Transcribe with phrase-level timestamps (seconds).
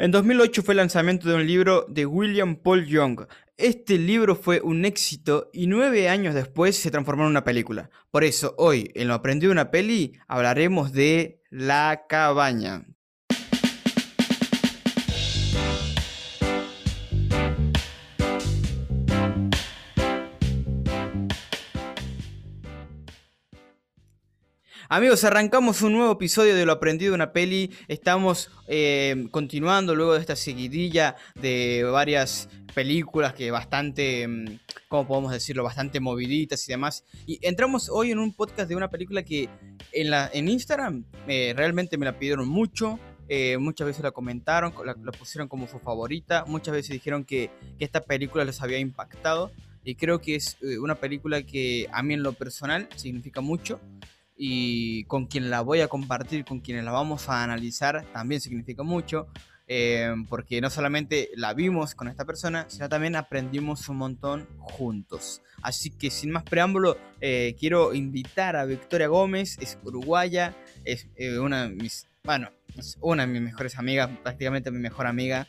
[0.00, 3.26] En 2008 fue el lanzamiento de un libro de William Paul Young.
[3.56, 7.90] Este libro fue un éxito y nueve años después se transformó en una película.
[8.12, 12.86] Por eso hoy, en Lo Aprendido de una Peli, hablaremos de La Cabaña.
[24.90, 27.70] Amigos, arrancamos un nuevo episodio de Lo Aprendido de una Peli.
[27.88, 34.58] Estamos eh, continuando luego de esta seguidilla de varias películas que bastante, mm,
[34.88, 35.62] ¿cómo podemos decirlo?
[35.62, 37.04] Bastante moviditas y demás.
[37.26, 39.50] Y entramos hoy en un podcast de una película que
[39.92, 42.98] en, la, en Instagram eh, realmente me la pidieron mucho.
[43.28, 46.46] Eh, muchas veces la comentaron, la, pusieron como su favorita.
[46.46, 49.52] Muchas veces dijeron que, que esta película les había impactado.
[49.84, 53.80] Y creo que es una película que a mí en lo personal significa mucho
[54.38, 58.84] y con quien la voy a compartir, con quienes la vamos a analizar, también significa
[58.84, 59.26] mucho,
[59.66, 65.42] eh, porque no solamente la vimos con esta persona, sino también aprendimos un montón juntos.
[65.60, 71.38] Así que sin más preámbulo, eh, quiero invitar a Victoria Gómez, es uruguaya, es eh,
[71.38, 75.48] una de mis, bueno, es una de mis mejores amigas, prácticamente mi mejor amiga.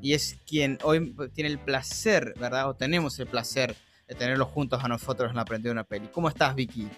[0.00, 2.68] y es quien hoy tiene el placer, ¿verdad?
[2.68, 3.74] O tenemos el placer
[4.08, 6.08] de tenerlos juntos a nosotros en Aprender una Peli.
[6.08, 6.88] ¿Cómo estás, Vicky?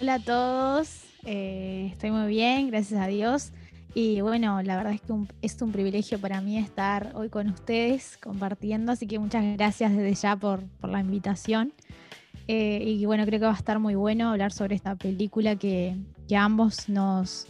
[0.00, 3.52] Hola a todos, eh, estoy muy bien, gracias a Dios.
[3.94, 5.12] Y bueno, la verdad es que
[5.42, 10.14] es un privilegio para mí estar hoy con ustedes compartiendo, así que muchas gracias desde
[10.14, 11.72] ya por, la invitación.
[12.48, 15.96] Eh, y bueno, creo que va a estar muy bueno hablar sobre esta película que,
[16.26, 17.46] que ambos nos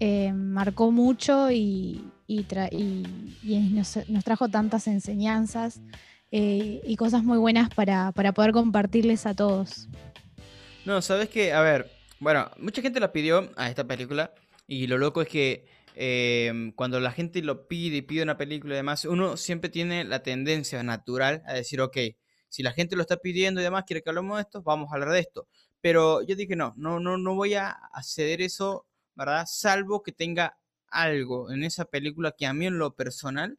[0.00, 5.80] eh, marcó mucho y, nos, trajo tantas enseñanzas
[6.30, 9.88] y cosas muy buenas para, para poder compartirles a todos.
[10.84, 14.32] No, sabes que, a ver, bueno, mucha gente la pidió a esta película
[14.66, 18.74] y lo loco es que em, cuando la gente lo pide y pide una película
[18.74, 21.96] y demás, uno siempre tiene la tendencia natural a decir, ok,
[22.48, 24.94] si la gente lo está pidiendo y demás, quiere que hablemos de esto, vamos a
[24.94, 25.48] hablar de esto.
[25.80, 29.44] Pero yo dije, no, no, no, no voy a ceder eso, ¿verdad?
[29.46, 30.58] Salvo que tenga
[30.90, 33.58] algo en esa película que a mí en lo personal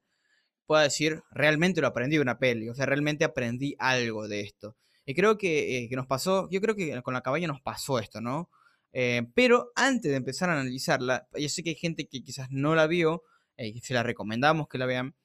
[0.70, 4.78] pueda decir, realmente lo aprendí de una peli, o sea, realmente aprendí algo de esto.
[5.04, 8.22] Y creo eh, que, nos pasó, yo creo que con la cabaña nos pasó esto,
[8.22, 8.52] ¿no?
[8.94, 12.76] Eh, pero antes de empezar a analizarla, yo sé que hay gente que quizás no
[12.76, 13.24] la vio,
[13.58, 15.16] eh, se la recomendamos que la vean.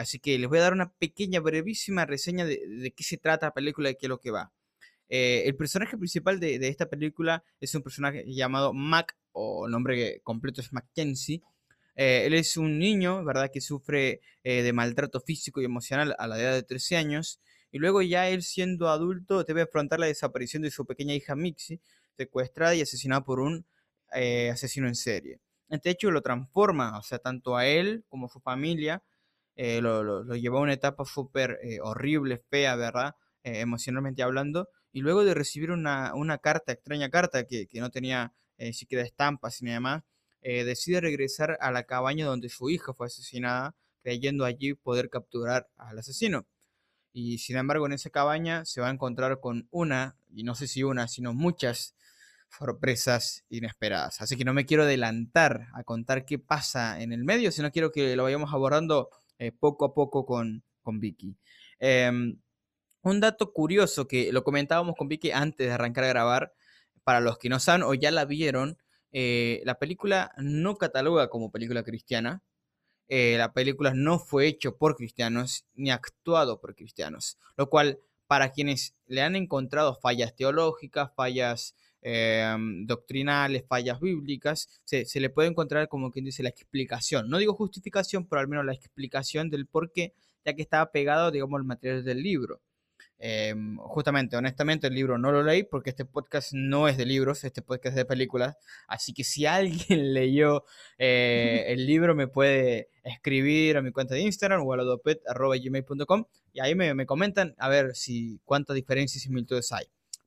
[0.00, 3.54] así que les voy a dar una pequeña, brevísima reseña de, qué se trata la
[3.54, 4.52] película y qué es lo que va.
[5.08, 10.72] el personaje principal de, esta película es un personaje llamado Mac, o nombre completo es
[10.72, 11.40] Mackenzie.
[11.94, 16.54] Él es un niño, ¿verdad?, que sufre de maltrato físico y emocional a la edad
[16.54, 17.40] de 13 años
[17.72, 21.80] y luego ya él siendo adulto debe afrontar la desaparición de su pequeña hija Mixie,
[22.16, 23.66] secuestrada y asesinada por un
[24.14, 25.40] eh, asesino en serie.
[25.70, 29.02] Este hecho lo transforma, o sea, tanto a él como a su familia,
[29.56, 33.16] eh, lo, lo, llevó a una etapa súper eh, horrible, fea, ¿verdad?
[33.44, 34.68] emocionalmente hablando.
[34.92, 38.32] Y luego de recibir una, una carta, extraña carta, que, que no tenía
[38.72, 40.04] siquiera estampas ni demás,
[40.42, 45.98] decide regresar a la cabaña donde su hija fue asesinada, creyendo allí poder capturar al
[45.98, 46.46] asesino.
[47.12, 50.66] Y sin embargo, en esa cabaña se va a encontrar con una, y no sé
[50.66, 51.94] si una, sino muchas
[52.58, 54.20] sorpresas inesperadas.
[54.20, 57.92] Así que no me quiero adelantar a contar qué pasa en el medio, sino quiero
[57.92, 61.36] que lo vayamos abordando eh, poco a poco con, con Vicky.
[61.78, 62.38] Em,
[63.02, 66.54] un dato curioso que lo comentábamos con Vicky antes de arrancar a grabar,
[67.04, 68.78] para los que no saben o ya la vieron,
[69.12, 72.42] eh, la película no cataloga como película cristiana,
[73.08, 78.52] eh, la película no fue hecho por cristianos ni actuado por cristianos, lo cual para
[78.52, 85.48] quienes le han encontrado fallas teológicas, fallas em, doctrinales, fallas bíblicas, se, se, le puede
[85.50, 87.28] encontrar como quien dice la explicación.
[87.28, 90.14] No digo justificación, pero al menos la explicación del por qué,
[90.44, 92.62] ya que estaba pegado, digamos, al material del libro.
[93.24, 97.44] Em, justamente, honestamente, el libro no lo leí porque este podcast no es de libros,
[97.44, 98.56] este podcast es de películas.
[98.88, 100.64] Así que si alguien leyó
[100.98, 106.60] eh, el libro, me puede escribir a mi cuenta de Instagram o a gmail.com y
[106.60, 109.84] ahí me, me, comentan a ver si cuántas diferencias y similitudes hay.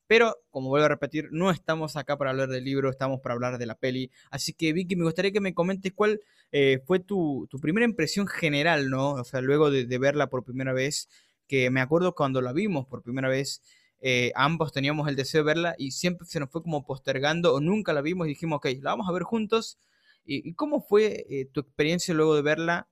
[0.08, 3.58] Pero, como vuelvo a repetir, no estamos acá para hablar del libro, estamos para hablar
[3.58, 4.10] de la peli.
[4.32, 6.22] Así que, Vicky, me gustaría que me comentes cuál
[6.54, 9.14] eh, fue tu, primera impresión general, ¿no?
[9.14, 11.10] O sea, luego de verla por primera vez
[11.48, 13.62] que me acuerdo cuando la vimos por primera vez,
[14.02, 17.60] eh, ambos teníamos el deseo de verla y siempre se nos fue como postergando o
[17.60, 19.80] nunca la vimos y dijimos, ok, la vamos a ver juntos.
[20.28, 22.88] ¿Y, cómo fue eh, tu experiencia luego de verla?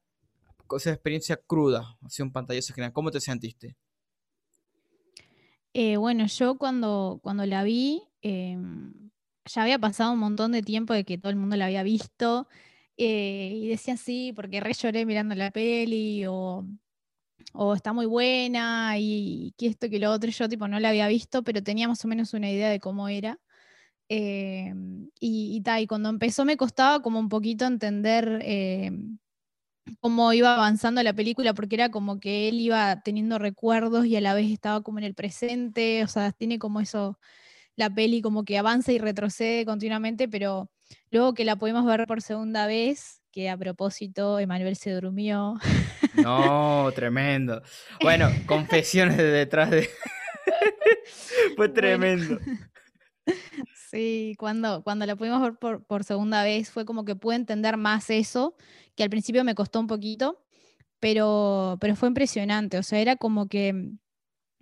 [0.76, 2.94] Esa experiencia cruda, así un pantallazo general.
[2.94, 3.76] ¿Cómo te sentiste?
[5.74, 9.12] Eh, bueno, yo cuando, cuando la vi, em,
[9.46, 12.48] ya había pasado un montón de tiempo de que todo el mundo la había visto
[12.96, 16.66] y decían sí, porque re lloré mirando la peli, o,
[17.54, 21.08] o está muy buena, y que esto, que lo otro, yo tipo no la había
[21.08, 23.40] visto, pero tenía más o menos una idea de cómo era.
[24.10, 29.18] Em, y, y, y cuando empezó me costaba como un poquito entender em,
[30.00, 34.22] cómo iba avanzando la película, porque era como que él iba teniendo recuerdos y a
[34.22, 37.20] la vez estaba como en el presente, o sea, tiene como eso,
[37.76, 40.70] la peli como que avanza y retrocede continuamente, pero
[41.12, 45.56] luego que la pudimos ver por segunda vez, que a propósito, Emanuel se durmió.
[46.16, 47.64] No, tremendo.
[48.00, 49.90] Bueno, confesiones de detrás de...
[51.56, 52.38] Fue tremendo.
[53.90, 57.78] Sí, cuando, cuando la pudimos ver por, por, segunda vez fue como que pude entender
[57.78, 58.56] más eso,
[58.96, 60.44] que al principio me costó un poquito,
[61.00, 62.78] pero, pero fue impresionante.
[62.78, 63.92] O sea, era como que,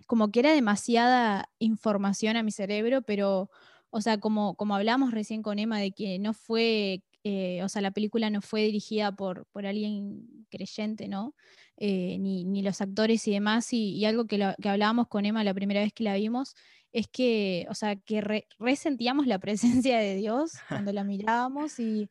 [0.06, 3.50] como que era demasiada información a mi cerebro, pero,
[3.90, 7.82] o sea, como, como hablamos recién con Emma de que no fue, eh, o sea,
[7.82, 11.34] la película no fue dirigida por, por alguien creyente, ¿no?
[11.76, 15.26] Eh, ni, ni, los actores y demás, y, y algo que, lo, que hablábamos con
[15.26, 16.54] Emma la primera vez que la vimos,
[16.92, 19.38] es que, o sea, que re, resentíamos la
[19.86, 22.08] presencia de Dios cuando la mirábamos y,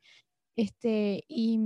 [0.56, 1.58] este, y,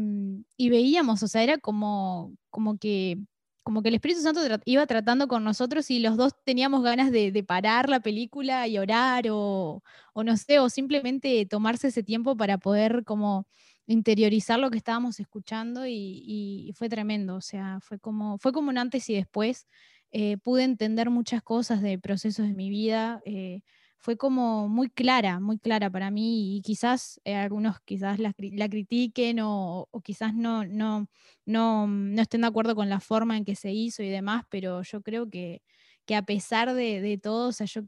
[0.70, 3.18] veíamos, o sea, era como, como que
[3.66, 7.44] como que el Espíritu Santo iba tratando con nosotros y los dos teníamos ganas de,
[7.48, 9.82] parar la película y orar o,
[10.14, 13.48] no sé, o simplemente tomarse ese tiempo para poder como
[13.88, 16.24] interiorizar lo que estábamos escuchando y,
[16.68, 19.66] y fue tremendo, o sea, fue como, fue como un antes y después
[20.12, 23.22] eh, pude entender muchas cosas de procesos de mi vida.
[23.26, 23.62] Eh,
[24.00, 28.70] fue como muy clara, muy clara para mí y quizás eh, algunos quizás la, la
[28.70, 31.08] critiquen o, quizás no, no,
[31.46, 34.82] no, no, estén de acuerdo con la forma en que se hizo y demás, pero
[34.84, 35.62] yo creo que,
[36.06, 37.82] que a pesar de, de todo, o sea, yo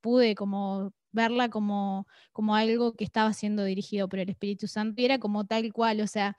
[0.00, 5.04] pude como verla como, como algo que estaba siendo dirigido por el Espíritu Santo y
[5.04, 6.36] era como tal cual, o sea,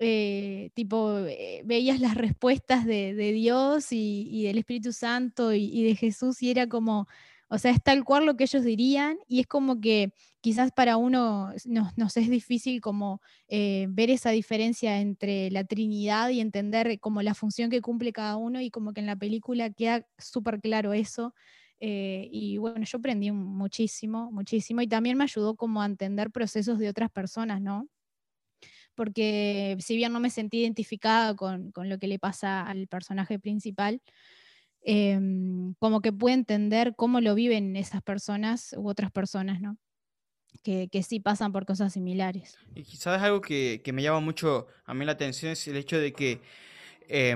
[0.00, 5.84] eh, tipo, eh, veías las respuestas de, Dios y, y, del Espíritu Santo y, y,
[5.84, 7.06] de Jesús y era como,
[7.48, 10.96] o sea, es tal cual lo que ellos dirían y es como que quizás para
[10.96, 16.98] uno nos, nos es difícil como eh, ver esa diferencia entre la Trinidad y entender
[17.00, 20.60] como la función que cumple cada uno y como que en la película queda súper
[20.60, 21.34] claro eso.
[21.80, 26.78] Eh, y bueno, yo aprendí muchísimo, muchísimo y también me ayudó como a entender procesos
[26.78, 27.88] de otras personas, ¿no?
[28.94, 33.38] porque si bien no me sentí identificada con, con lo que le pasa al personaje
[33.38, 34.00] principal,
[34.84, 35.18] eh,
[35.78, 39.78] como que pude entender cómo lo viven esas personas u otras personas, ¿no?
[40.62, 42.56] Que, que, sí pasan por cosas similares.
[42.74, 45.98] Y sabes algo que, que, me llama mucho a mí la atención es el hecho
[45.98, 46.40] de que
[47.08, 47.34] eh,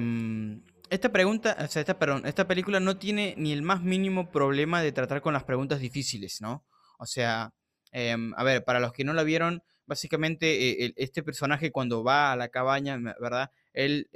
[0.90, 4.82] esta pregunta, o sea, esta, perdón, esta película no tiene ni el más mínimo problema
[4.82, 6.64] de tratar con las preguntas difíciles, ¿no?
[6.98, 7.52] O sea,
[7.92, 12.32] eh, a ver, para los que no la vieron, básicamente eh, este personaje cuando va
[12.32, 13.50] a la cabaña, ¿verdad?
[13.72, 14.08] Él,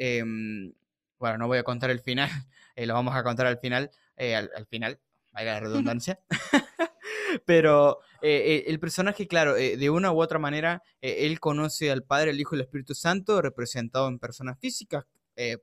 [1.22, 2.28] bueno, no voy a contar el final,
[2.76, 4.98] eh, lo vamos a contar al final, eh, al, al, final,
[5.30, 6.18] vaya la redundancia.
[7.46, 12.40] Pero eh, el personaje, claro, de una u otra manera, él conoce al Padre, el
[12.40, 15.04] Hijo y el Espíritu Santo representado en personas físicas,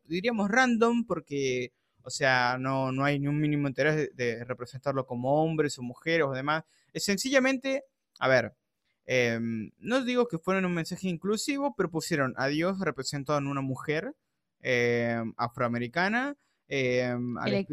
[0.06, 5.44] diríamos random, porque, o sea, no, no hay ni un mínimo interés de, representarlo como
[5.44, 6.64] hombres o mujeres o demás.
[6.92, 7.84] Es sencillamente,
[8.18, 8.56] a ver,
[9.06, 9.40] eh,
[9.80, 14.16] no digo que fueran un mensaje inclusivo, pero pusieron a Dios representado en una mujer
[14.62, 16.36] eh, afroamericana.
[16.68, 17.68] Eh, que, le,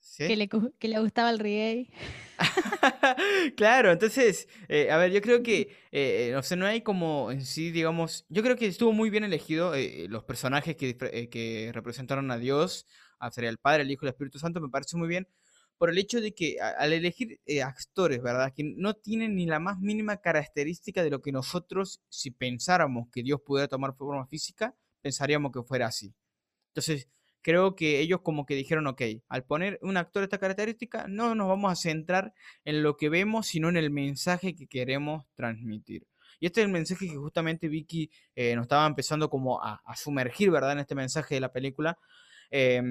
[0.00, 0.26] ¿Sí?
[0.26, 1.90] que, le, que, le, gustaba el reggae.
[3.56, 7.44] claro, entonces, eh, a ver, yo creo que, eh, o sea, no hay como en
[7.44, 12.30] sí, digamos, yo creo que estuvo muy bien elegido eh, los personajes que, que, representaron
[12.30, 12.86] a Dios,
[13.18, 15.28] a ser el Padre, el Hijo y el Espíritu Santo, me parece muy bien
[15.82, 18.52] por el hecho de que al elegir eh, actores, ¿verdad?
[18.54, 23.24] Que no tienen ni la más mínima característica de lo que nosotros, si pensáramos que
[23.24, 26.14] Dios pudiera tomar forma física, pensaríamos que fuera así.
[26.68, 27.08] Entonces,
[27.42, 31.48] creo que ellos como que dijeron, ok, al poner un actor esta característica, no nos
[31.48, 36.06] vamos a centrar en lo que vemos, sino en el mensaje que queremos transmitir.
[36.40, 40.50] Y este es el mensaje que justamente Vicky eh, nos estaba empezando como a, sumergir,
[40.50, 40.72] ¿verdad?
[40.72, 41.98] En este mensaje de la película.
[42.50, 42.82] Eh,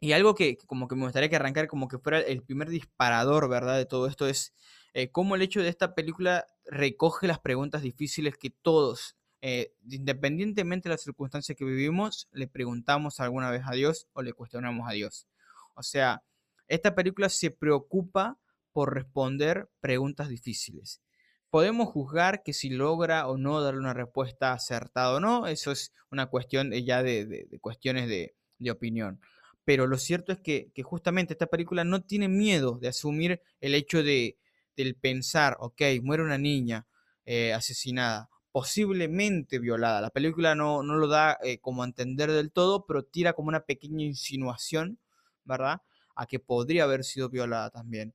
[0.00, 3.48] y algo que como que me gustaría que arrancar como que fuera el primer disparador,
[3.50, 3.76] ¿verdad?
[3.76, 4.54] De todo esto es
[4.94, 10.88] eh, cómo el hecho de esta película recoge las preguntas difíciles que todos, eh, independientemente
[10.88, 14.92] de las circunstancias que vivimos, le preguntamos alguna vez a Dios o le cuestionamos a
[14.92, 15.26] Dios.
[15.74, 16.22] O sea,
[16.68, 18.38] esta película se preocupa
[18.72, 21.00] por responder preguntas difíciles.
[21.48, 25.92] Podemos juzgar que si logra o no darle una respuesta acertada o no, eso es
[26.10, 28.34] una cuestión ya de, cuestiones de,
[28.70, 29.20] opinión
[29.64, 33.74] pero lo cierto es que, que, justamente esta película no tiene miedo de asumir el
[33.74, 34.36] hecho de,
[34.76, 36.86] del pensar, ok, muere una niña
[37.24, 40.00] eh, asesinada, posiblemente violada.
[40.00, 43.48] La película no, no lo da eh, como a entender del todo, pero tira como
[43.48, 44.98] una pequeña insinuación,
[45.44, 45.82] ¿verdad?
[46.16, 48.14] A que podría haber sido violada también.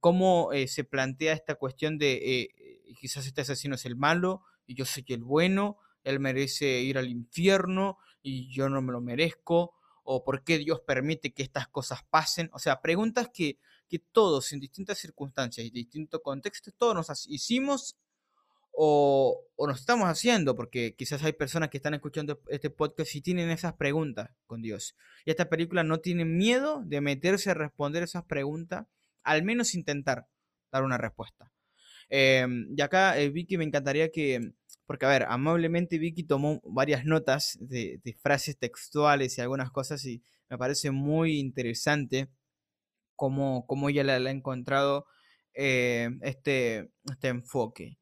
[0.00, 2.48] ¿Cómo eh, se plantea esta cuestión de eh,
[2.98, 7.08] quizás este asesino es el malo y yo soy el bueno, él merece ir al
[7.08, 9.74] infierno y yo no me lo merezco?
[10.08, 12.48] ¿O por qué Dios permite que estas cosas pasen?
[12.52, 17.96] O sea, preguntas que, que todos en distintas circunstancias y distintos contextos, todos nos hicimos
[18.78, 23.48] o, nos estamos haciendo, porque quizás hay personas que están escuchando este podcast y tienen
[23.48, 24.94] esas preguntas con Dios.
[25.24, 28.86] Y esta película no tiene miedo de meterse a responder esas preguntas,
[29.22, 30.28] al menos intentar
[30.70, 31.50] dar una respuesta.
[32.10, 34.52] Em, y acá, eh, Vicky, me encantaría que,
[34.84, 40.22] porque a ver, amablemente Vicky tomó varias notas de, frases textuales y algunas cosas y
[40.50, 42.28] me parece muy interesante
[43.16, 45.06] cómo, cómo ella le, ha encontrado
[45.54, 47.98] eh, este, este enfoque.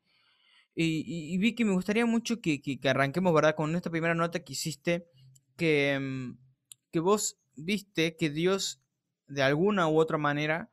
[0.77, 3.55] Y, vi que me gustaría mucho que, arranquemos, ¿verdad?
[3.55, 5.09] Con esta primera nota que hiciste,
[5.57, 6.39] que, mm,
[6.91, 8.83] que vos viste que Dios,
[9.29, 10.71] de alguna u otra manera,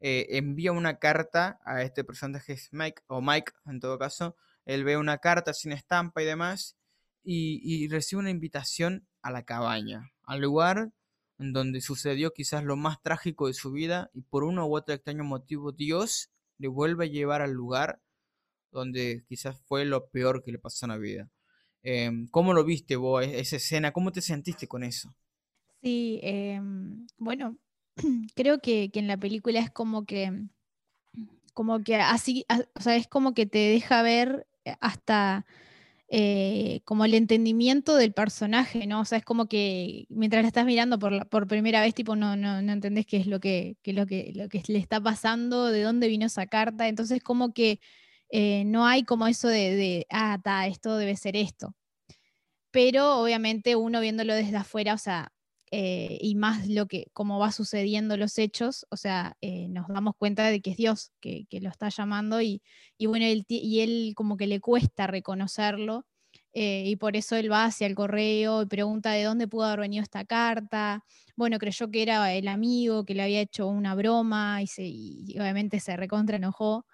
[0.00, 4.36] eh, envía una carta a este personaje, Mike, o Mike en todo caso.
[4.66, 6.76] Él ve una carta sin estampa y demás,
[7.24, 10.92] y, y recibe una invitación a la cabaña, al lugar
[11.38, 14.94] en donde sucedió quizás lo más trágico de su vida, y por uno u otro
[14.94, 18.00] extraño motivo, Dios le vuelve a llevar al lugar
[18.70, 21.30] donde quizás fue lo peor que le pasó en la vida.
[21.82, 23.92] Em, ¿Cómo lo viste vos, e-, esa escena?
[23.92, 25.14] ¿Cómo te sentiste con eso?
[25.82, 27.56] Sí, em, bueno,
[28.34, 30.32] creo que, en la película es como que,
[31.54, 32.44] como que así,
[32.74, 35.46] o sea, es como que te deja ver eh, hasta
[36.08, 39.00] eh, como el entendimiento del personaje, ¿no?
[39.00, 42.36] O sea, es como que mientras la estás mirando por, por primera vez, tipo, no,
[42.36, 45.82] no, no entendés qué es lo que, lo que, lo que le está pasando, de
[45.82, 46.88] dónde vino esa carta.
[46.88, 47.80] Entonces, como que
[48.30, 51.74] eh, no hay como eso de, ah, ta, esto debe ser esto.
[52.70, 55.32] Pero obviamente uno viéndolo desde afuera, o sea,
[55.70, 60.14] eh, y más lo que, cómo va sucediendo los hechos, o sea, eh, nos damos
[60.16, 62.62] cuenta de que es Dios que, lo está llamando y,
[63.06, 66.06] bueno, él, y él como que le cuesta reconocerlo.
[66.52, 70.02] y por eso él va hacia el correo y pregunta de dónde pudo haber venido
[70.02, 71.04] esta carta.
[71.36, 75.38] Bueno, creyó que era el amigo que le había hecho una broma y, se, y
[75.38, 76.84] obviamente se recontra enojó.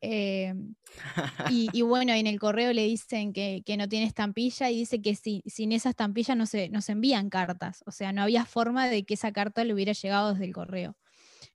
[0.00, 0.54] Eh,
[1.50, 5.72] y, bueno, en el correo le dicen que, no tiene estampilla y dice que sin
[5.72, 7.82] esa estampilla no se, envían cartas.
[7.86, 10.96] O sea, no había forma de que esa carta le hubiera llegado desde el correo.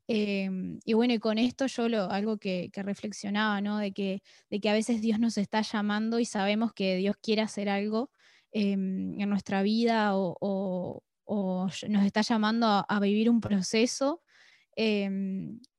[0.08, 0.50] Eh,
[0.84, 3.78] y bueno, y con esto yo lo, algo que, reflexionaba, ¿no?
[3.78, 7.42] De que, de que a veces Dios nos está llamando y sabemos que Dios quiere
[7.42, 8.12] hacer algo
[8.52, 14.22] em, en nuestra vida o, nos está llamando a, vivir un proceso.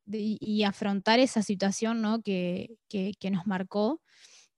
[0.06, 2.22] Y afrontar esa situación ¿no?
[2.22, 2.76] que,
[3.30, 4.02] nos marcó.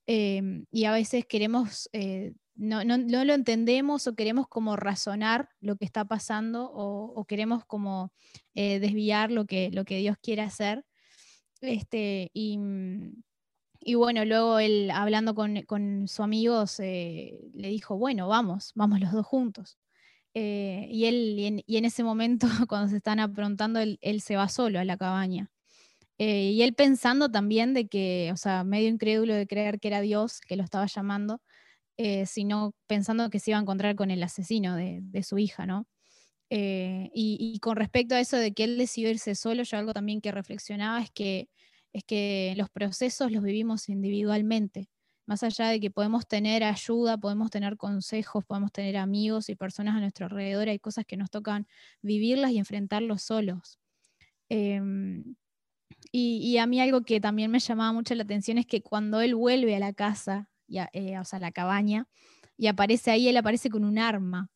[0.07, 5.85] Em, y a veces queremos, eh, no, lo entendemos o queremos como razonar lo que
[5.85, 8.13] está pasando o, queremos como
[8.55, 10.85] eh, desviar lo que, lo que Dios quiere hacer.
[11.61, 12.59] Este, y,
[13.81, 19.13] y bueno, luego él hablando con, con su amigo le dijo, bueno, vamos, vamos los
[19.13, 19.79] dos juntos.
[20.39, 24.79] Eh, y él, y en, ese momento, cuando se están aprontando, él, se va solo
[24.79, 25.51] a la cabaña.
[26.19, 30.03] Eh, y él pensando también de que, o sea, medio incrédulo de creer que era
[30.03, 31.41] Dios que lo estaba llamando,
[31.99, 35.87] eh, sino pensando que se iba a encontrar con el asesino de, su hija, ¿no?
[36.51, 40.33] y, con respecto a eso de que él decidió irse solo, yo algo también que
[40.33, 41.49] reflexionaba es que,
[41.95, 44.91] es que los procesos los vivimos individualmente
[45.27, 49.97] más allá de que podemos tener ayuda, podemos tener consejos, podemos tener amigos y personas
[49.97, 51.67] a nuestro alrededor, hay cosas que nos tocan
[52.01, 53.79] vivirlas y enfrentarlos solos.
[54.49, 55.37] Em,
[56.13, 59.35] y, a mí algo que también me llamaba mucho la atención es que cuando él
[59.35, 62.09] vuelve a la casa, eh, o sea, a la cabaña,
[62.57, 64.51] y aparece ahí, él aparece con un arma.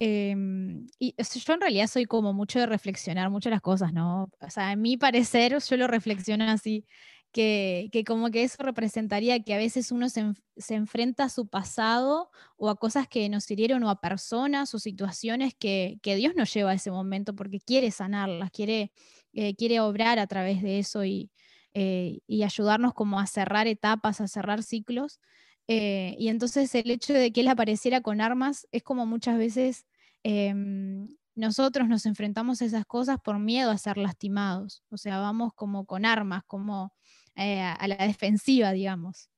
[0.00, 4.30] Em, y yo en realidad soy como mucho de reflexionar mucho las cosas, ¿no?
[4.40, 6.86] O sea, a mi parecer yo lo reflexiono así
[7.32, 10.24] que, como que eso representaría que a veces uno se,
[10.70, 15.54] enfrenta a su pasado o a cosas que nos hirieron o a personas o situaciones
[15.54, 18.92] que, Dios nos lleva a ese momento porque quiere sanarlas, quiere,
[19.32, 21.30] eh, quiere obrar a través de eso y,
[21.74, 25.20] eh, ayudarnos como a cerrar etapas, a cerrar ciclos.
[25.68, 29.86] Eh, y entonces el hecho de que Él apareciera con armas es como muchas veces
[30.24, 34.82] em, nosotros nos enfrentamos a esas cosas por miedo a ser lastimados.
[34.90, 36.92] O sea, vamos como con armas, como
[37.38, 39.30] eh, a la defensiva, digamos.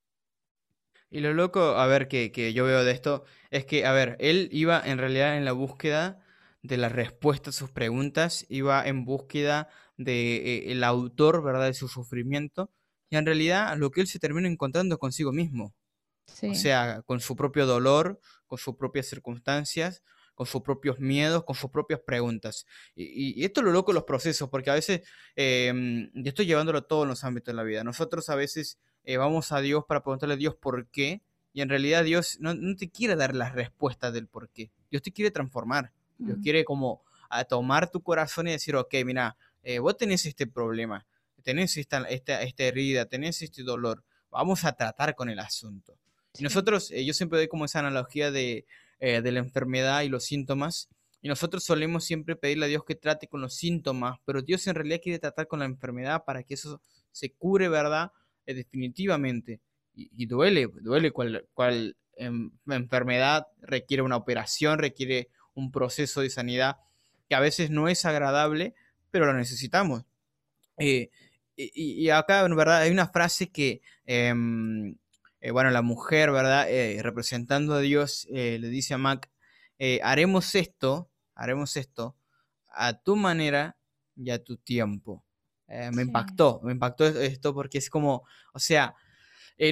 [1.11, 4.49] Y lo loco, a ver, que, yo veo de esto, es que, a ver, él
[4.53, 6.25] iba en realidad en la búsqueda
[6.63, 11.75] de la respuesta a sus preguntas, iba en búsqueda del de, eh, autor, ¿verdad?, de
[11.75, 12.71] su sufrimiento,
[13.11, 15.75] y en realidad lo que él se terminó encontrando consigo mismo.
[16.43, 20.05] O sea, con su propio dolor, con sus propias circunstancias,
[20.41, 22.65] con sus propios miedos, con sus propias preguntas.
[22.97, 25.03] Y, esto es lo loco de los procesos, porque a veces,
[25.37, 25.71] eh,
[26.15, 27.85] yo estoy llevándolo a todos los ámbitos de la vida.
[27.85, 31.21] Nosotros a veces eh, vamos a Dios para preguntarle a Dios por qué,
[31.53, 34.71] y en realidad Dios no, te quiere dar las respuestas del por qué.
[34.91, 35.93] Dios te quiere transformar.
[36.17, 40.47] Dios quiere como a tomar tu corazón y decir, ok, mira, eh, vos tenés este
[40.47, 41.07] problema,
[41.43, 45.99] tenés esta, esta, esta herida, tenés este dolor, vamos a tratar con el asunto.
[46.39, 48.65] Y nosotros, yo siempre doy como esa analogía de,
[49.01, 50.89] eh, de la enfermedad y los síntomas.
[51.23, 54.75] Y nosotros solemos siempre pedirle a Dios que trate con los síntomas, pero Dios en
[54.75, 56.81] realidad quiere tratar con la enfermedad para que eso
[57.11, 58.13] se cure, ¿verdad?
[58.47, 59.61] Eh, definitivamente.
[59.95, 66.77] Y, duele, duele cual, cual enfermedad requiere una operación, requiere un proceso de sanidad
[67.29, 68.75] que a veces no es agradable,
[69.11, 70.05] pero lo necesitamos.
[70.79, 71.11] Eh,
[71.57, 74.97] y, acá, en verdad, hay una frase que em,
[75.41, 76.71] eh, bueno, la mujer, ¿verdad?
[76.71, 79.31] Eh, representando a Dios, eh, le dice a Mac,
[80.03, 82.15] haremos esto, haremos esto
[82.69, 83.79] a tu manera
[84.15, 85.25] y a tu tiempo.
[85.67, 88.95] me impactó, me impactó esto porque es como, o sea,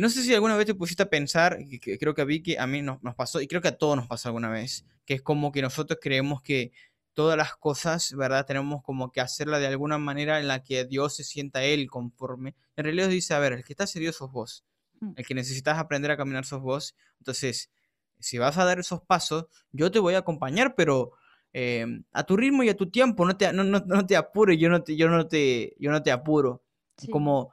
[0.01, 2.67] no sé si alguna vez te pusiste a pensar, que, creo que a Vicky, a
[2.67, 5.23] mí nos, nos, pasó, y creo que a todos nos pasó alguna vez, que es
[5.23, 6.73] como que nosotros creemos que
[7.13, 8.47] todas las cosas, ¿verdad?
[8.47, 12.55] Tenemos como que hacerla de alguna manera en la que Dios se sienta Él conforme.
[12.77, 14.65] En realidad dice, a ver, el que está serio sos vos.
[15.00, 15.12] Mm.
[15.17, 16.97] el que necesitas aprender a caminar sos vos.
[17.19, 17.71] Entonces,
[18.19, 21.12] si vas a dar esos pasos, yo te voy a acompañar, pero
[21.52, 24.69] eh, a tu ritmo y a tu tiempo, no te, no, no, te apures, yo
[24.69, 26.62] no te, yo no te, yo no te apuro.
[27.12, 27.52] Como,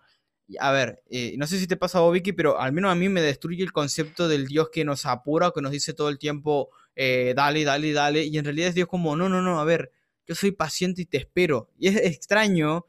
[0.59, 3.09] a ver, eh, no sé si te pasa a Vicky, pero al menos a mí
[3.09, 6.69] me destruye el concepto del Dios que nos apura que nos dice todo el tiempo,
[6.95, 9.91] eh, dale, dale, dale, y en realidad es Dios como, no, no, no, a ver,
[10.25, 11.69] yo soy paciente y te espero.
[11.77, 12.87] Y es extraño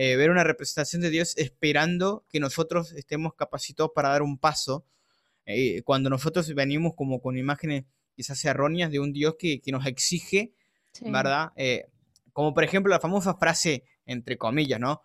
[0.00, 4.86] eh, ver una representación de Dios esperando que nosotros estemos capacitados para dar un paso,
[5.44, 10.52] eh, cuando nosotros venimos como con imágenes quizás erróneas de un Dios que, nos exige,
[11.00, 11.50] ¿verdad?
[11.56, 11.86] Eh,
[12.32, 15.02] como por ejemplo la famosa frase, entre comillas, ¿no?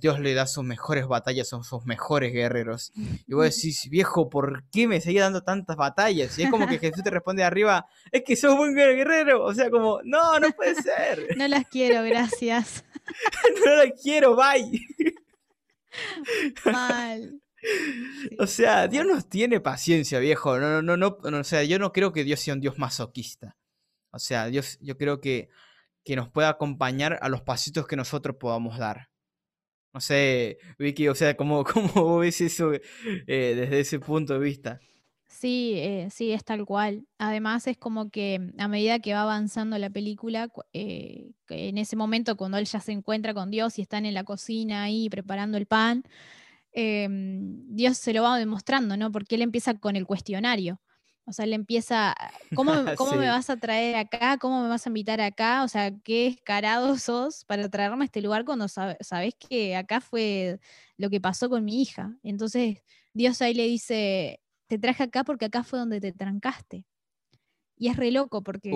[0.00, 2.92] Dios le da sus mejores batallas a sus mejores guerreros.
[3.26, 6.38] Y vos decís, viejo, ¿por qué me seguía dando tantas batallas?
[6.38, 9.44] Y es como que Jesús te responde arriba, es que sos buen guerrero.
[9.44, 11.26] O sea, como, no, no puede ser.
[11.36, 12.84] No las quiero, gracias.
[13.64, 14.80] no la quiero, bye.
[16.64, 17.40] Mal.
[18.38, 20.58] O sea, Dios nos tiene paciencia, viejo.
[20.58, 23.56] No, no, no, no, o sea, yo no creo que Dios sea un Dios masoquista.
[24.12, 25.48] O sea, Dios, yo creo que,
[26.04, 29.08] que nos pueda acompañar a los pasitos que nosotros podamos dar.
[29.96, 34.78] No sé, Vicky, o sea, ¿cómo, cómo ves eso eh, desde ese punto de vista?
[35.26, 37.06] Sí, eh, sí, es tal cual.
[37.16, 42.36] Además es como que a medida que va avanzando la película, eh, en ese momento
[42.36, 45.64] cuando él ya se encuentra con Dios y están en la cocina ahí preparando el
[45.64, 46.02] pan,
[46.72, 49.10] em, Dios se lo va demostrando, ¿no?
[49.10, 50.78] Porque él empieza con el cuestionario.
[51.28, 52.14] O sea, él empieza,
[52.54, 54.38] ¿cómo, cómo me vas a traer acá?
[54.38, 55.64] ¿Cómo me vas a invitar acá?
[55.64, 60.60] O sea, qué escarado sos para traerme a este lugar cuando sabes que acá fue
[60.96, 62.16] lo que pasó con mi hija.
[62.22, 66.84] Entonces, Dios ahí le dice, te traje acá porque acá fue donde te trancaste.
[67.76, 68.70] Y es re loco porque...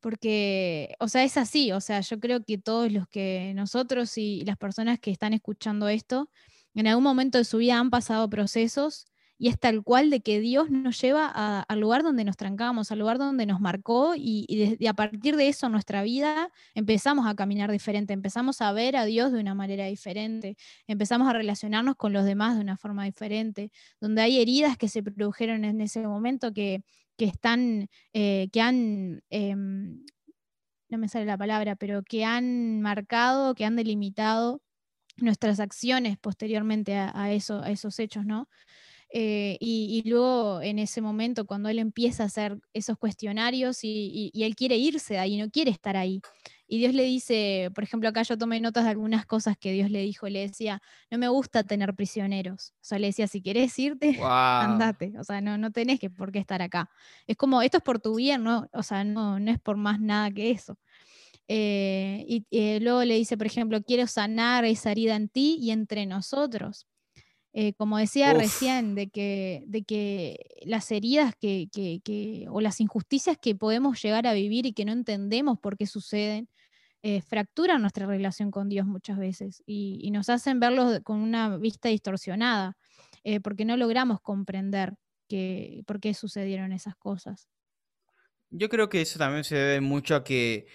[0.00, 4.42] Porque, o sea, es así, o sea, yo creo que todos los que nosotros y
[4.46, 6.30] las personas que están escuchando esto,
[6.74, 9.09] en algún momento de su vida han pasado procesos
[9.40, 11.26] y es tal cual de que Dios nos lleva
[11.62, 15.70] al lugar donde nos trancamos, al lugar donde nos marcó y, a partir de eso
[15.70, 20.58] nuestra vida empezamos a caminar diferente, empezamos a ver a Dios de una manera diferente,
[20.86, 25.02] empezamos a relacionarnos con los demás de una forma diferente, donde hay heridas que se
[25.02, 26.82] produjeron en ese momento que,
[27.16, 29.22] están, eh, que han...
[29.30, 30.04] Em,
[30.90, 34.60] no me sale la palabra, pero que han marcado, que han delimitado
[35.16, 38.48] nuestras acciones posteriormente a, eso, a esos hechos, ¿no?
[39.12, 44.54] Eh, y, luego en ese momento, cuando él empieza a hacer esos cuestionarios y, él
[44.54, 46.20] quiere irse de ahí, no quiere estar ahí.
[46.68, 49.90] Y Dios le dice, por ejemplo, acá yo tomé notas de algunas cosas que Dios
[49.90, 52.72] le dijo, le decía, no me gusta tener prisioneros.
[52.76, 55.12] O sea, le decía, si querés irte, andate.
[55.18, 56.88] O sea, no, no tenés que por qué estar acá.
[57.26, 58.68] Es como, esto es por tu bien, ¿no?
[58.72, 60.78] O sea, no, no es por más nada que eso.
[61.48, 65.72] Eh, y eh, luego le dice, por ejemplo, quiero sanar esa herida en ti y
[65.72, 66.86] entre nosotros.
[67.52, 73.36] Eh, como decía recién, de que, de que las heridas que, que, o las injusticias
[73.38, 76.48] que podemos llegar a vivir y que no entendemos por qué suceden,
[77.02, 81.88] eh, fracturan nuestra relación con Dios muchas veces y, nos hacen verlos con una vista
[81.88, 82.76] distorsionada,
[83.24, 84.94] eh, porque no logramos comprender
[85.28, 87.48] que, por qué sucedieron esas cosas.
[88.50, 90.66] Yo creo que eso también se debe mucho a que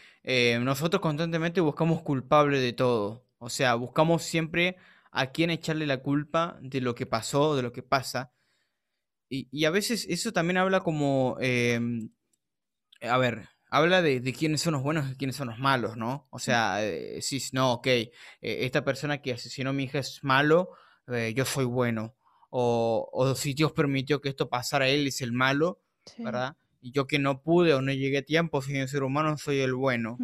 [0.61, 3.23] nosotros constantemente buscamos culpable de todo.
[3.37, 4.77] O sea, buscamos siempre
[5.15, 8.33] a quién echarle la culpa de lo que pasó, de lo que pasa.
[9.29, 12.09] y, a veces eso también habla como, em,
[13.01, 16.27] a ver, habla de, quiénes son los buenos y quiénes son los malos, ¿no?
[16.31, 20.19] O sea, eh, si no, ok, eh, esta persona que asesinó a mi hija es
[20.23, 20.69] malo,
[21.07, 22.15] eh, yo soy bueno.
[22.49, 25.81] O, o, si Dios permitió que esto pasara, él es el malo,
[26.17, 26.55] ¿verdad?
[26.81, 29.59] Y yo que no pude o no llegué a tiempo, soy un ser humano, soy
[29.59, 30.17] el bueno.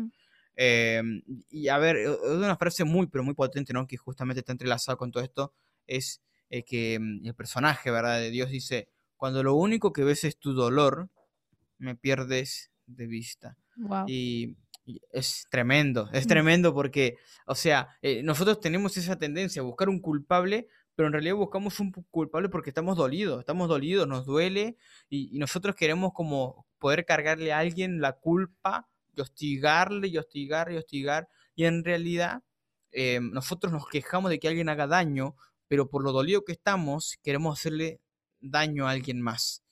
[0.64, 3.88] Em, y a ver, es una frase muy, pero muy potente, ¿no?
[3.88, 5.56] Que justamente está entrelazado con todo esto,
[5.88, 6.22] es
[6.68, 8.20] que mm, el personaje, ¿verdad?
[8.20, 11.10] De Dios dice, cuando lo único que ves es tu dolor,
[11.80, 13.58] me pierdes de vista.
[14.06, 14.56] Y,
[15.12, 20.00] es tremendo, es tremendo porque, o sea, eh, nosotros tenemos esa tendencia a buscar un
[20.00, 24.78] culpable, pero en realidad buscamos un culpable porque estamos dolidos, estamos dolidos, nos duele
[25.10, 30.78] y, nosotros queremos como poder cargarle a alguien la culpa y hostigarle y hostigar y
[30.78, 32.44] hostigar y en realidad
[32.92, 35.36] eh, nosotros nos quejamos de que alguien haga daño,
[35.68, 38.02] pero por lo dolido que estamos queremos hacerle
[38.40, 39.64] daño a alguien más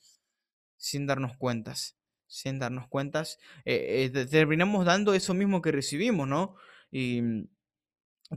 [0.77, 1.95] sin darnos cuentas
[2.29, 6.55] sin darnos cuentas, eh, eh, terminamos dando eso mismo que recibimos, ¿no?
[6.91, 7.47] Y mm,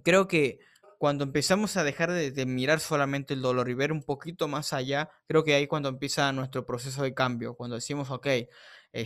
[0.02, 0.60] creo que
[0.98, 5.10] cuando empezamos a dejar de, mirar solamente el dolor y ver un poquito más allá,
[5.26, 8.48] creo que ahí cuando empieza nuestro proceso de cambio, cuando decimos, ok, eh,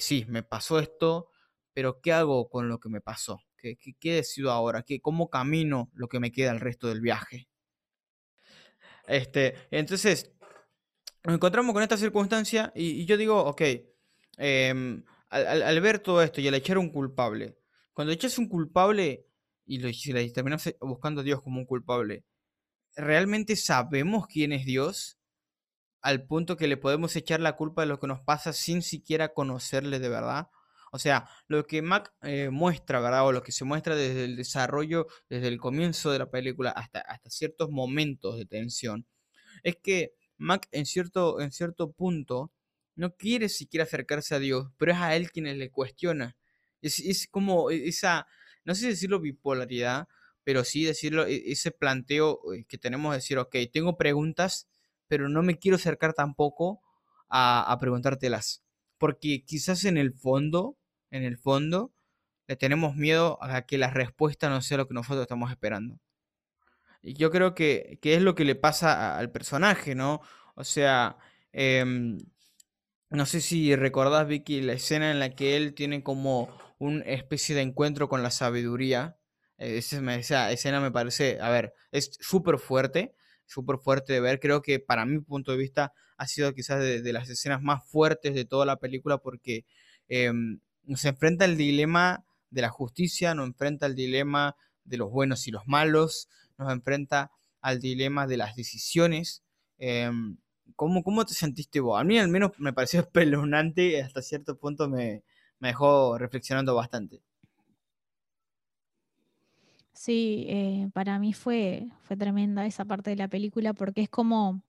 [0.01, 1.31] sí, me pasó esto,
[1.77, 3.43] pero ¿qué hago con lo que me pasó?
[3.59, 4.83] ¿Qué, qué, decido ahora?
[4.83, 7.51] ¿Qué, ¿Cómo camino lo que me queda el resto del viaje?
[9.07, 10.33] Este, entonces,
[11.23, 13.61] nos encontramos con esta circunstancia y, y yo digo, ok,
[14.37, 17.59] Em, al, ver todo esto y al echar un culpable,
[17.93, 19.27] cuando echas un culpable
[19.65, 22.25] y lo, si terminas buscando a Dios como un culpable,
[22.95, 25.19] ¿realmente sabemos quién es Dios?
[26.03, 29.33] Al punto que le podemos echar la culpa de lo que nos pasa sin siquiera
[29.35, 30.49] conocerle de verdad.
[30.97, 33.27] O sea, lo que Mac eh, muestra, ¿verdad?
[33.27, 37.01] O lo que se muestra desde el desarrollo, desde el comienzo de la película hasta,
[37.01, 39.07] hasta ciertos momentos de tensión,
[39.63, 42.51] es que Mac en cierto, en cierto punto
[42.95, 46.35] no quiere siquiera acercarse a Dios, pero es a Él quien le cuestiona.
[46.81, 48.27] Es, como e, esa,
[48.65, 50.09] no sé decirlo bipolaridad,
[50.45, 54.67] pero sí decirlo, e, ese planteo eh, que tenemos de decir, ok, tengo preguntas,
[55.09, 56.81] pero no me quiero acercar tampoco
[57.29, 58.63] a, a preguntártelas.
[58.99, 60.79] Porque quizás en el fondo,
[61.17, 61.93] en el fondo,
[62.47, 65.99] le tenemos miedo a que la respuesta no sea lo que nosotros estamos esperando.
[67.03, 70.21] Y yo creo que, es lo que le pasa al personaje, ¿no?
[70.55, 71.17] O sea,
[71.53, 72.19] em,
[73.11, 77.55] no sé si recordás, Vicky, la escena en la que él tiene como una especie
[77.55, 79.17] de encuentro con la sabiduría.
[79.59, 83.15] Eh, esa, escena me parece, a ver, es súper fuerte,
[83.47, 84.41] súper fuerte de ver.
[84.41, 88.35] Creo que para mi punto de vista ha sido quizás de, las escenas más fuertes
[88.35, 89.65] de toda la película porque
[90.09, 95.47] em, nos enfrenta el dilema de la justicia, nos enfrenta el dilema de los buenos
[95.47, 99.43] y los malos, nos enfrenta al dilema de las decisiones.
[99.79, 100.39] Em,
[100.75, 102.01] ¿Cómo, ¿Cómo te sentiste vos?
[102.01, 105.23] A mí al menos me pareció espeluznante y hasta cierto punto me,
[105.61, 107.21] dejó reflexionando bastante.
[109.93, 114.63] Sí, eh, para mí fue, fue tremenda esa parte de la película porque es como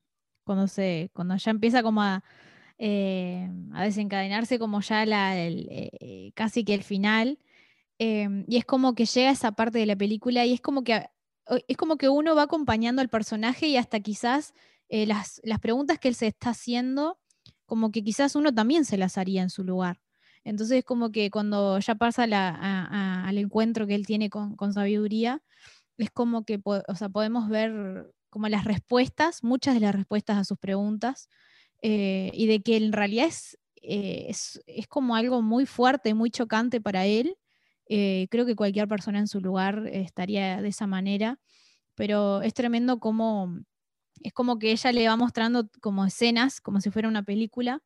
[0.46, 2.24] cuando se, cuando ya empieza como a,
[2.78, 7.40] eh, a desencadenarse como ya la, eh, casi que el final.
[8.00, 11.10] Em, y es como que llega esa parte de la película y es como que
[11.68, 14.54] es como que uno va acompañando al personaje y hasta quizás
[14.90, 17.20] eh, las, preguntas que él se está haciendo,
[17.66, 20.02] como que quizás uno también se las haría en su lugar.
[20.44, 25.42] Entonces, como que cuando ya pasa al encuentro que él tiene con, sabiduría,
[25.98, 31.30] es como que podemos ver como las respuestas, muchas de las respuestas a sus preguntas,
[31.82, 33.32] eh, y de que en realidad
[33.82, 37.38] eh, es, es, como algo muy fuerte, muy chocante para él.
[37.88, 41.40] creo que cualquier persona en su lugar estaría de esa manera,
[41.96, 43.60] pero es tremendo como
[44.24, 47.82] es como que ella le va mostrando como escenas, como si fuera una película.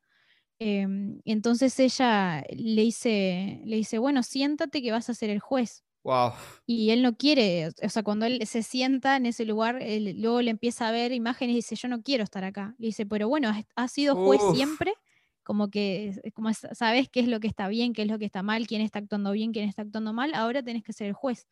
[0.58, 5.84] Entonces ella le dice, le dice, bueno, siéntate que vas a ser el juez.
[6.04, 6.32] Wow.
[6.66, 9.80] Y él no quiere, o sea, cuando él se sienta en ese lugar,
[10.16, 12.74] luego le empieza a ver imágenes y dice, yo no quiero estar acá.
[12.78, 14.94] Le dice, pero bueno, has, sido juez siempre,
[15.44, 18.42] como que como sabes qué es lo que está bien, qué es lo que está
[18.42, 21.46] mal, quién está actuando bien, quién está actuando mal, ahora tenés que ser el juez.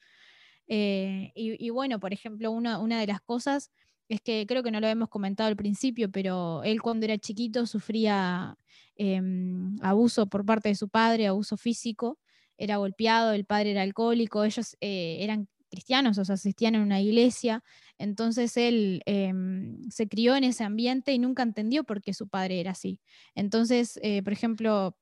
[0.66, 3.70] Eh, y, bueno, por ejemplo, una de las cosas
[4.10, 7.64] es que creo que no lo hemos comentado al principio, pero él cuando era chiquito
[7.64, 8.58] sufría
[8.96, 12.18] em, abuso por parte de su padre, abuso físico,
[12.60, 17.00] era golpeado, el padre era alcohólico, ellos eh, eran cristianos, o sea, asistían en una
[17.00, 17.64] iglesia,
[17.96, 22.60] entonces él em, se crió en ese ambiente y nunca entendió por qué su padre
[22.60, 23.00] era así.
[23.34, 24.94] Entonces, eh, por ejemplo,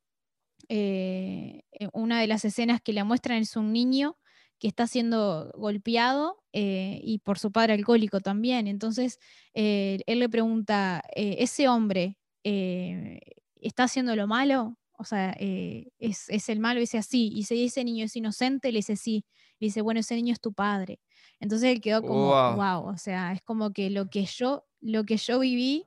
[0.69, 4.19] eh, una de las escenas que le muestran es un niño
[4.61, 8.67] que está siendo golpeado y por su padre alcohólico también.
[8.67, 9.21] Entonces,
[9.55, 16.81] él le pregunta, ese hombre está haciendo lo malo, o sea, eh, es, el malo,
[16.81, 19.25] y dice así, y si ese niño es inocente, le dice sí,
[19.61, 21.01] le dice, bueno, ese niño es tu padre.
[21.39, 25.17] Entonces él quedó como, wow, o sea, es como que lo que yo, lo que
[25.17, 25.87] yo viví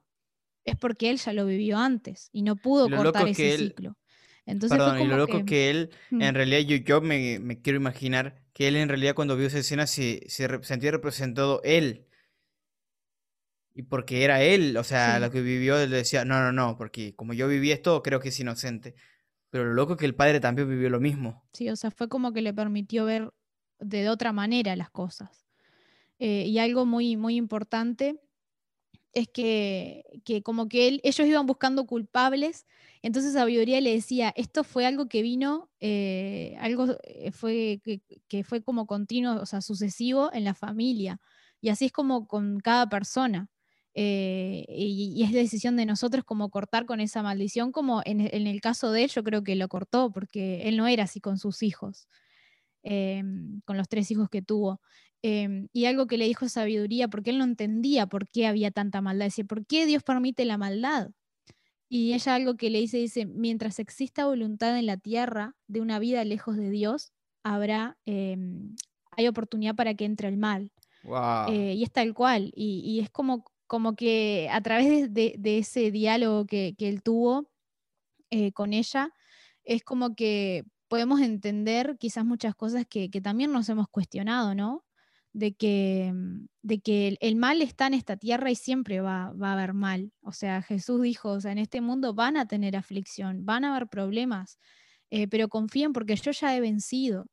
[0.63, 3.97] es porque él ya lo vivió antes y no pudo cortar ese ciclo.
[4.45, 8.69] Entonces Perdón, y lo loco que, él, en realidad yo, yo me, quiero imaginar que
[8.69, 12.07] él en realidad cuando vio esa escena se, se sentía representado él.
[13.73, 17.15] Y porque era él, o sea, lo que vivió, él decía, no, no, no, porque
[17.15, 18.95] como yo viví esto, creo que es inocente.
[19.49, 21.43] Pero lo loco es que el padre también vivió lo mismo.
[21.53, 23.33] Sí, o sea, fue como que le permitió ver
[23.79, 25.45] de otra manera las cosas.
[26.19, 28.19] Eh, y algo muy, muy importante
[29.13, 30.03] es que,
[30.43, 32.65] como que él, ellos iban buscando culpables,
[33.01, 38.43] entonces sabiduría le decía, esto fue algo que vino, eh, algo eh, fue que, que,
[38.43, 41.19] fue como continuo, o sea, sucesivo en la familia.
[41.59, 43.49] Y así es como con cada persona.
[43.93, 48.91] Eh, y, es decisión de nosotros como cortar con esa maldición, como en, el caso
[48.91, 52.07] de él yo creo que lo cortó, porque él no era así con sus hijos,
[52.83, 54.81] em, con los tres hijos que tuvo.
[55.23, 59.01] Em, y algo que le dijo sabiduría, porque él no entendía por qué había tanta
[59.01, 61.11] maldad, decía, ¿por qué Dios permite la maldad?
[61.89, 65.99] Y ella algo que le dice, dice, mientras exista voluntad en la tierra de una
[65.99, 67.11] vida lejos de Dios,
[67.43, 68.75] habrá, em,
[69.11, 70.71] hay oportunidad para que entre el mal.
[71.49, 72.51] Eh, y es tal cual.
[72.55, 77.49] y, es como como que a través de, ese diálogo que, él tuvo
[78.29, 79.13] eh, con ella,
[79.63, 84.83] es como que podemos entender quizás muchas cosas que, también nos hemos cuestionado, ¿no?
[85.31, 89.53] De que, mm, de que el, mal está en esta tierra y siempre va, a
[89.53, 90.11] haber mal.
[90.19, 93.73] O sea, Jesús dijo, o sea, en este mundo van a tener aflicción, van a
[93.73, 94.59] haber problemas,
[95.11, 97.27] eh, pero confíen porque yo ya he vencido.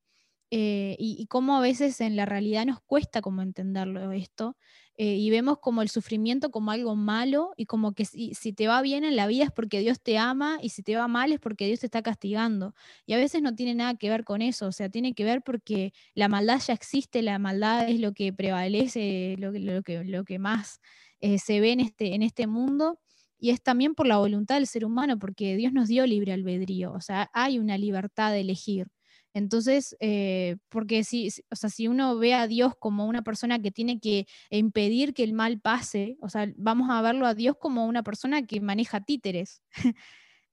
[0.53, 4.57] Eh, y, y cómo a veces en la realidad nos cuesta como entenderlo esto,
[5.01, 8.83] eh, y vemos como el sufrimiento como algo malo y como que si, te va
[8.83, 11.39] bien en la vida es porque Dios te ama y si te va mal es
[11.39, 12.75] porque Dios te está castigando.
[13.07, 15.43] Y a veces no tiene nada que ver con eso, o sea, tiene que ver
[15.43, 20.25] porque la maldad ya existe, la maldad es lo que prevalece, lo, lo, que, lo
[20.25, 20.81] que más
[21.21, 22.99] eh, se ve en este, en este mundo.
[23.39, 26.93] Y es también por la voluntad del ser humano, porque Dios nos dio libre albedrío,
[26.93, 28.89] o sea, hay una libertad de elegir.
[29.35, 33.71] Entonces, eh, porque si, o sea, si uno ve a Dios como una persona que
[33.71, 37.87] tiene que impedir que el mal pase, o sea, vamos a verlo a Dios como
[37.87, 39.63] una persona que maneja títeres.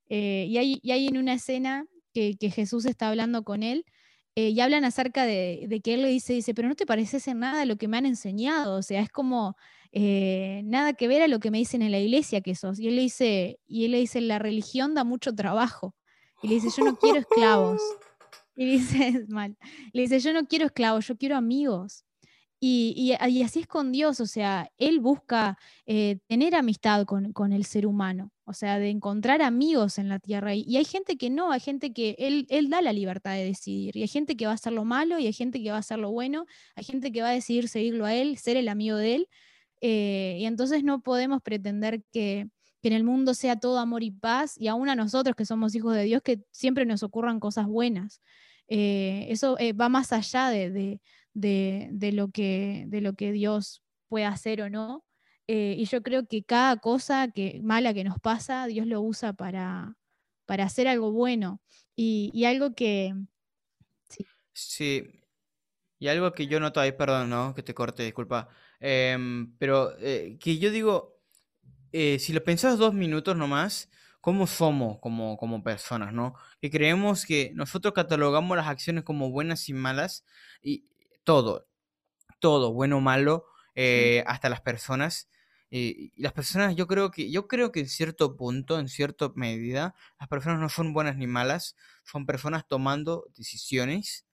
[0.07, 3.85] Eh, y, hay, y, hay, en una escena que, Jesús está hablando con él,
[4.35, 7.39] eh, y hablan acerca de, que él le dice, dice, pero no te pareces en
[7.39, 9.57] nada lo que me han enseñado, o sea, es como
[9.91, 12.79] nada que ver a lo que me dicen en la iglesia que sos.
[12.79, 15.95] Y él le dice, y él le dice, la religión da mucho trabajo.
[16.43, 17.81] Y le dice, yo no quiero esclavos.
[18.57, 19.57] Y dice, mal,
[19.93, 22.05] le dice, yo no quiero esclavos, yo quiero amigos.
[22.59, 27.51] Y, y, así es con Dios, o sea, Él busca eh, tener amistad con, con,
[27.51, 30.55] el ser humano, o sea, de encontrar amigos en la tierra.
[30.55, 33.95] Y, hay gente que no, hay gente que él, él, da la libertad de decidir.
[33.97, 35.81] Y hay gente que va a hacer lo malo y hay gente que va a
[35.81, 36.45] hacer lo bueno.
[36.75, 39.29] Hay gente que va a decidir seguirlo a Él, ser el amigo de Él.
[39.81, 42.49] Eh, y entonces no podemos pretender que,
[42.81, 45.75] que en el mundo sea todo amor y paz, y aún a nosotros que somos
[45.75, 48.21] hijos de Dios, que siempre nos ocurran cosas buenas.
[48.67, 50.99] Eh, eso eh, va más allá de,
[51.33, 55.05] lo que, de lo que Dios puede hacer o no.
[55.47, 59.33] Eh, y yo creo que cada cosa que, mala que nos pasa, Dios lo usa
[59.33, 59.95] para,
[60.45, 61.61] para hacer algo bueno.
[61.95, 63.13] Y, algo que...
[64.53, 65.11] Sí.
[65.99, 67.53] Y algo que yo noto ahí, perdón, ¿no?
[67.53, 68.49] Que te corte, disculpa.
[68.79, 71.19] Em, pero que yo digo,
[71.91, 73.89] si lo pensás dos minutos nomás,
[74.25, 76.33] cómo somos como, como personas, ¿no?
[76.59, 80.25] Que creemos que nosotros catalogamos las acciones como buenas y malas
[80.63, 80.85] y
[81.23, 81.67] todo,
[82.39, 85.29] todo, bueno o malo, eh, hasta las personas.
[85.69, 89.93] y las personas, yo creo que, yo creo que en cierto punto, en cierta medida,
[90.19, 94.25] las personas no son buenas ni malas, son personas tomando decisiones,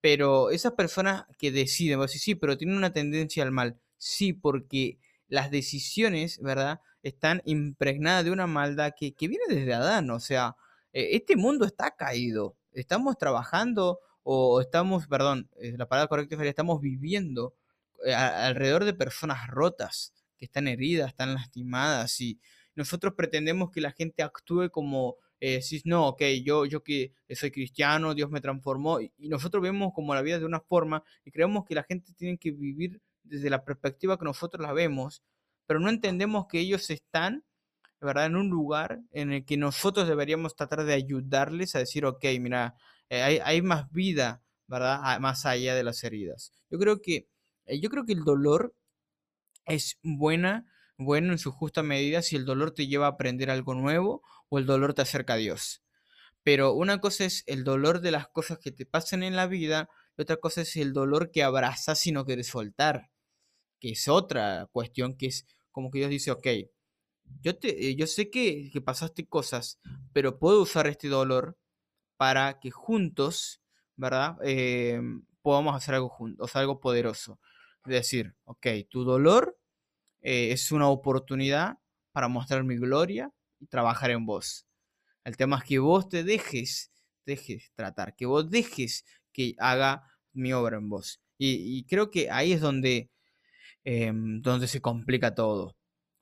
[0.00, 5.00] pero esas personas que deciden, decir, sí, pero tienen una tendencia al mal, sí, porque
[5.32, 6.80] las decisiones, ¿verdad?
[7.02, 10.10] están impregnadas de una maldad que, viene desde Adán.
[10.10, 10.56] O sea,
[10.92, 12.54] eh, este mundo está caído.
[12.72, 17.54] Estamos trabajando o estamos, perdón, eh, la palabra correcta es estamos viviendo
[18.04, 22.38] eh, alrededor de personas rotas, que están heridas, están lastimadas y
[22.74, 25.16] nosotros pretendemos que la gente actúe como
[25.60, 30.14] si no, ok, yo, yo que soy cristiano, Dios me transformó, y, nosotros vemos como
[30.14, 33.64] la vida de una forma y creemos que la gente tiene que vivir desde la
[33.64, 35.22] perspectiva que nosotros la vemos,
[35.66, 37.44] pero no entendemos que ellos están,
[38.00, 42.24] ¿verdad?, en un lugar en el que nosotros deberíamos tratar de ayudarles a decir, ok,
[42.40, 42.74] mira,
[43.08, 46.52] eh, hay, más vida, ¿verdad?, más allá de las heridas.
[46.70, 47.28] Yo creo que,
[47.66, 48.74] eh, yo creo que el dolor
[49.66, 50.66] es buena,
[50.98, 54.58] bueno en su justa medida si el dolor te lleva a aprender algo nuevo o
[54.58, 55.82] el dolor te acerca a Dios.
[56.42, 59.88] Pero una cosa es el dolor de las cosas que te pasan en la vida
[60.16, 63.10] y otra cosa es el dolor que abrazas y no quieres soltar,
[63.82, 66.46] que es otra cuestión que es como que Dios dice, ok,
[67.40, 69.80] yo, te, eh, yo sé que, que pasaste cosas,
[70.12, 71.58] pero puedo usar este dolor
[72.16, 73.60] para que juntos,
[73.96, 74.36] ¿verdad?
[74.44, 75.00] Eh,
[75.42, 77.40] podamos hacer algo juntos, o sea, algo poderoso.
[77.84, 79.58] Decir, ok, tu dolor
[80.20, 81.78] eh, es una oportunidad
[82.12, 84.68] para mostrar mi gloria y trabajar en vos.
[85.24, 86.92] El tema es que vos te dejes,
[87.26, 91.20] dejes tratar, que vos dejes que haga mi obra en vos.
[91.44, 93.10] Y, creo que ahí es donde,
[93.84, 95.76] em, donde se complica todo.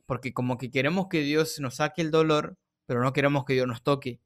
[0.07, 3.66] Porque como que queremos que Dios nos saque el dolor, pero no queremos que Dios
[3.66, 4.20] nos toque.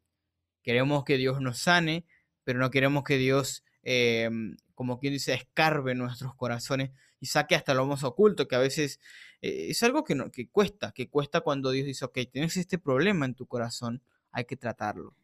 [0.63, 2.07] Queremos que Dios nos sane,
[2.45, 7.75] pero no queremos que Dios, em, como quien dice, escarbe nuestros corazones y saque hasta
[7.75, 9.01] lo más oculto, que a veces
[9.43, 12.79] eh, es algo que, no, que cuesta, que cuesta cuando Dios dice, ok, tienes este
[12.79, 15.15] problema en tu corazón, hay que tratarlo.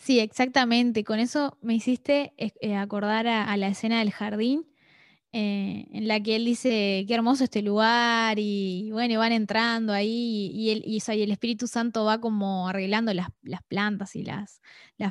[0.00, 1.04] Sí, exactamente.
[1.04, 4.66] Con eso me hiciste eh, acordar a, la escena del jardín,
[5.32, 10.50] eh, en la que él dice, qué hermoso este lugar, y bueno, van entrando ahí,
[10.52, 13.28] y, el, y, el Espíritu Santo va como arreglando las,
[13.68, 14.60] plantas y las,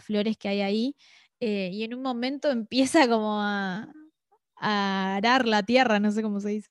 [0.02, 0.96] flores que hay ahí,
[1.40, 3.88] y en un momento empieza como a,
[4.62, 6.70] arar la tierra, no sé cómo se dice.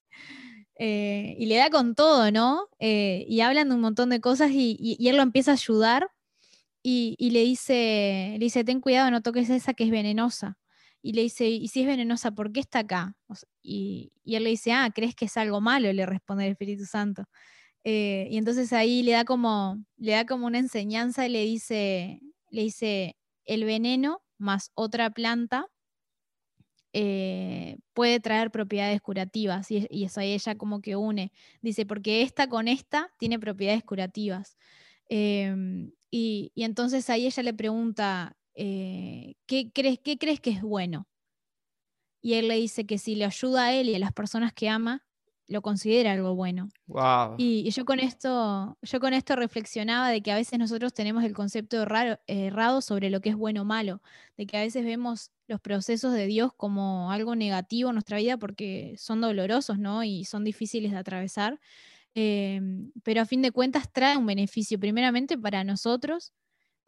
[0.78, 2.68] Eh, y le da con todo, ¿no?
[2.78, 6.08] Eh, y hablan de un montón de cosas y, él lo empieza a ayudar
[6.82, 10.58] y, le, dice, le dice, ten cuidado, no toques esa que es venenosa.
[11.02, 13.14] Y le dice, ¿y si es venenosa, por qué está acá?
[13.62, 15.92] y, él le dice, ah, ¿crees que es algo malo?
[15.92, 17.24] Le responde el Espíritu Santo.
[17.84, 22.20] Eh, y entonces ahí le da como, le da como una enseñanza y le dice,
[22.50, 25.66] le dice, el veneno más otra planta
[26.92, 31.32] eh, puede traer propiedades curativas y, eso ahí ella como que une.
[31.62, 34.56] Dice, porque esta con esta tiene propiedades curativas.
[35.08, 41.06] Em, y, entonces ahí ella le pregunta, eh, ¿qué, crees, ¿qué crees que es bueno?
[42.20, 44.68] Y él le dice que si le ayuda a él y a las personas que
[44.68, 45.06] ama,
[45.46, 46.68] lo considera algo bueno.
[47.38, 51.34] Y, yo con esto, yo con esto reflexionaba de que a veces nosotros tenemos el
[51.34, 51.86] concepto
[52.26, 54.02] errado sobre lo que es bueno o malo,
[54.36, 58.36] de que a veces vemos los procesos de Dios como algo negativo en nuestra vida
[58.36, 60.02] porque son dolorosos, ¿no?
[60.02, 61.60] Y son difíciles de atravesar.
[62.14, 66.32] Em, pero a fin de cuentas trae un beneficio primeramente para nosotros,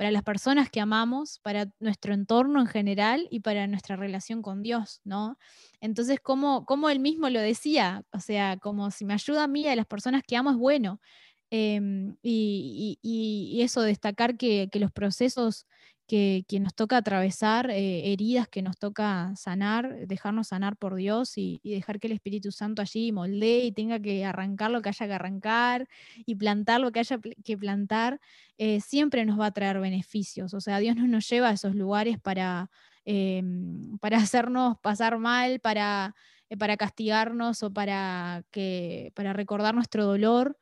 [0.01, 4.63] para las personas que amamos, para nuestro entorno en general y para nuestra relación con
[4.63, 5.37] Dios, ¿no?
[5.83, 9.61] Entonces, como, como él mismo lo decía, o sea, como si me ayuda a mí
[9.61, 11.03] y a las personas que amo es bueno.
[11.51, 15.67] Em, y, eso, destacar que, que los procesos
[16.11, 21.61] que, nos toca atravesar, eh, heridas que nos toca sanar, dejarnos sanar por Dios y,
[21.63, 25.13] dejar que el Espíritu Santo allí moldee y tenga que arrancar lo que haya que
[25.13, 25.89] arrancar
[26.27, 28.21] y plantar lo que haya que plantar,
[28.59, 30.53] eh, siempre nos va a traer beneficios.
[30.53, 32.71] O sea, Dios no nos lleva a esos lugares para,
[33.05, 36.17] em, para hacernos pasar mal, para,
[36.49, 40.57] eh, para castigarnos o para, que, para recordar nuestro dolor.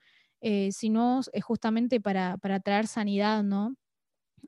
[0.71, 3.75] sino justamente para, para traer sanidad, ¿no?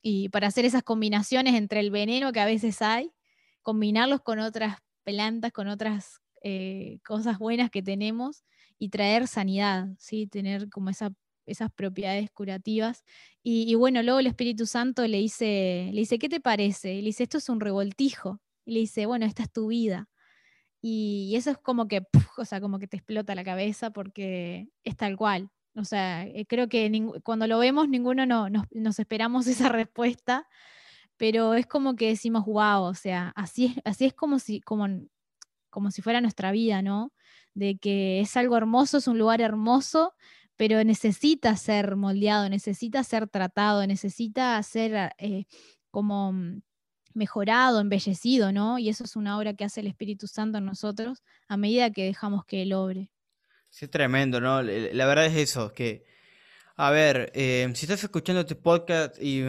[0.03, 3.13] Y para hacer esas combinaciones entre el veneno que a veces hay,
[3.63, 8.45] combinarlos con otras plantas, con otras eh, cosas buenas que tenemos
[8.79, 10.27] y traer sanidad, ¿sí?
[10.27, 11.13] tener como esa,
[11.47, 13.05] esas propiedades curativas.
[13.43, 16.95] Y, bueno, luego el Espíritu Santo le dice, le dice, ¿qué te parece?
[16.95, 18.41] Y le dice, esto es un revoltijo.
[18.65, 20.09] Y le dice, bueno, esta es tu vida.
[20.83, 22.03] Y, eso es como que,
[22.39, 25.51] o sea, como que te explota la cabeza porque es tal cual.
[25.75, 26.91] O sea, eh, creo que
[27.23, 30.49] cuando lo vemos ninguno no, nos, esperamos esa respuesta,
[31.17, 34.87] pero es como que decimos, wow, o sea, así es, así es como, si, como,
[35.71, 37.13] como si fuera nuestra vida, ¿no?
[37.55, 40.15] De que es algo hermoso, es un lugar hermoso,
[40.57, 45.47] pero necesita ser moldeado, necesita ser tratado, necesita ser eh,
[45.91, 46.35] como
[47.15, 48.79] mejorado, embellecido, ¿no?
[48.79, 52.05] Y eso es una obra que hace el Espíritu Santo en nosotros a medida que
[52.05, 53.11] dejamos que Él obre.
[53.71, 54.63] Es tremendo, ¿no?
[54.63, 56.05] La verdad es eso, que,
[56.77, 59.43] a ver, em, si estás escuchando este podcast y,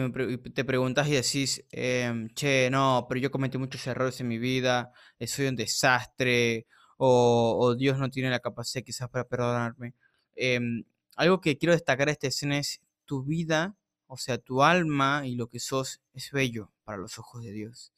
[0.54, 4.92] te preguntas y decís, em, che, no, pero yo cometí muchos errores en mi vida,
[5.18, 6.66] eh, soy un desastre,
[6.96, 9.94] o, Dios no tiene la capacidad quizás para perdonarme.
[10.36, 10.84] Em,
[11.16, 15.34] algo que quiero destacar de esta escena es tu vida, o sea, tu alma y
[15.36, 17.92] lo que sos es bello para los ojos de Dios.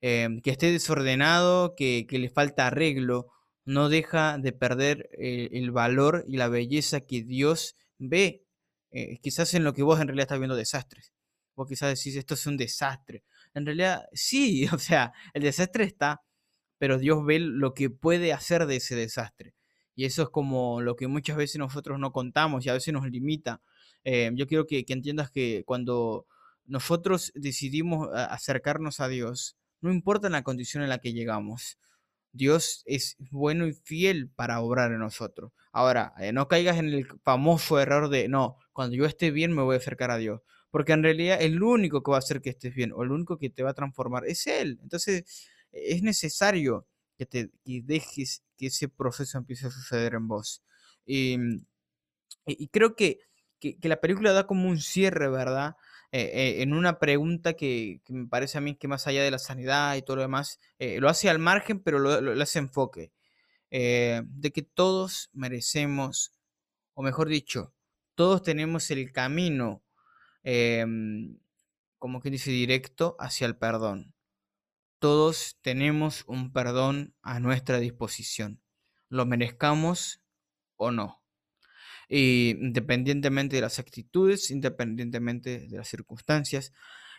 [0.00, 3.35] que esté desordenado, que, que le falta arreglo,
[3.66, 8.44] no deja de perder eh, el valor y la belleza que Dios ve.
[8.92, 11.12] Eh, quizás en lo que vos en realidad estás viendo desastres.
[11.56, 13.24] Vos quizás decís, esto es un desastre.
[13.54, 16.22] En realidad, sí, o sea, el desastre está,
[16.78, 19.54] pero Dios ve lo que puede hacer de ese desastre.
[19.96, 23.10] Y eso es como lo que muchas veces nosotros no contamos y a veces nos
[23.10, 23.62] limita.
[24.04, 26.26] Eh, yo quiero que, que entiendas que cuando
[26.66, 31.78] nosotros decidimos acercarnos a Dios, no importa la condición en la que llegamos,
[32.36, 35.52] Dios es bueno y fiel para obrar en nosotros.
[35.72, 39.62] Ahora, eh, no caigas en el famoso error de, no, cuando yo esté bien me
[39.62, 40.40] voy a acercar a Dios.
[40.70, 43.38] Porque en realidad el único que va a hacer que estés bien o el único
[43.38, 44.78] que te va a transformar es Él.
[44.82, 45.24] Entonces
[45.72, 50.62] es necesario que te dejes que ese proceso empiece a suceder en vos.
[51.04, 51.38] Y,
[52.70, 53.20] creo que,
[53.60, 55.76] que, la película da como un cierre, ¿verdad?
[56.12, 59.38] Eh, eh, en una pregunta que, me parece a mí que más allá de la
[59.38, 63.12] sanidad y todo lo demás, eh, lo hace al margen, pero lo, hace enfoque.
[63.70, 66.32] de que todos merecemos,
[66.94, 67.74] o mejor dicho,
[68.14, 69.82] todos tenemos el camino,
[70.44, 71.38] em,
[71.98, 74.14] como que dice, directo hacia el perdón.
[75.00, 78.62] Todos tenemos un perdón a nuestra disposición,
[79.08, 80.22] lo merezcamos
[80.76, 81.25] o no.
[82.08, 86.72] Y independientemente de las actitudes, independientemente de las circunstancias,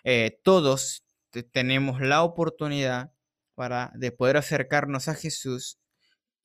[0.03, 1.03] eh, todos
[1.51, 3.11] tenemos la oportunidad
[3.55, 5.79] para de poder acercarnos a Jesús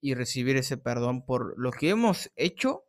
[0.01, 2.85] y recibir ese perdón por lo que hemos hecho,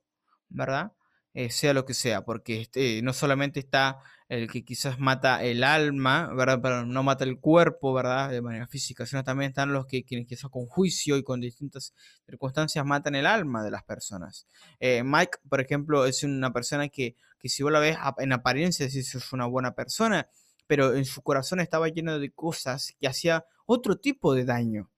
[0.50, 0.94] ¿verdad?
[1.36, 3.98] Eh, sea lo que sea, porque este, no solamente está
[4.30, 6.60] el que quizás mata el alma, ¿verdad?
[6.62, 8.30] Pero no mata el cuerpo, ¿verdad?
[8.30, 11.94] De manera física, sino también están los que quienes quizás con juicio y con distintas
[12.26, 14.48] circunstancias matan el alma de las personas.
[14.80, 18.86] Eh, Mike, por ejemplo, es una persona que, que si vos la ves en apariencia,
[18.86, 20.30] decís es una buena persona,
[20.68, 24.92] pero en su corazón estaba lleno de cosas que hacía otro tipo de daño,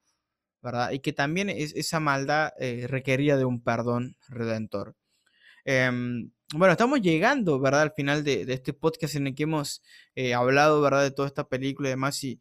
[0.61, 0.91] ¿verdad?
[0.91, 4.95] Y que también es, esa maldad eh, requería de un perdón redentor.
[5.65, 7.81] Em, bueno, estamos llegando, ¿verdad?
[7.81, 9.81] Al final de, este podcast en el que hemos
[10.15, 11.01] eh, hablado, ¿verdad?
[11.03, 12.23] De toda esta película y demás.
[12.23, 12.39] Y,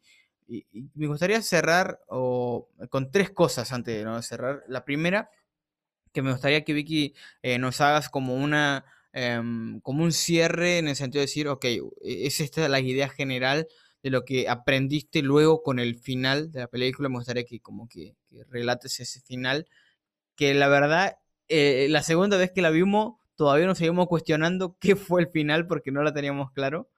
[0.93, 4.63] me gustaría cerrar con tres cosas antes de cerrar.
[4.67, 5.31] La primera,
[6.13, 8.85] que me gustaría que Vicky eh, nos hagas como una...
[9.13, 13.09] Em, como un cierre en el sentido de decir, ok, e, es esta la idea
[13.09, 13.67] general
[14.03, 17.09] de lo que aprendiste luego con el final de la película.
[17.09, 19.67] Me gustaría que como que, que relates ese final,
[20.35, 21.17] que la verdad
[21.47, 25.67] eh, la segunda vez que la vimos, todavía nos seguimos cuestionando qué fue el final
[25.67, 26.89] porque no la teníamos claro.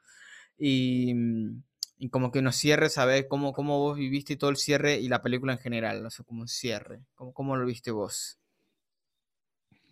[0.58, 1.64] Y, mm,
[2.12, 5.54] como que nos cierre, saber cómo, cómo vos viviste todo el cierre y la película
[5.54, 7.02] en general, no sé, como un cierre.
[7.16, 8.38] ¿Cómo, ¿Cómo, lo viste vos?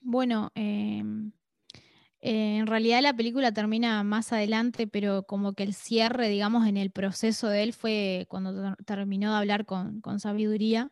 [0.01, 1.31] Bueno, em,
[2.21, 6.77] eh, en realidad la película termina más adelante, pero como que el cierre, digamos, en
[6.77, 10.91] el proceso de él fue cuando terminó de hablar con, con sabiduría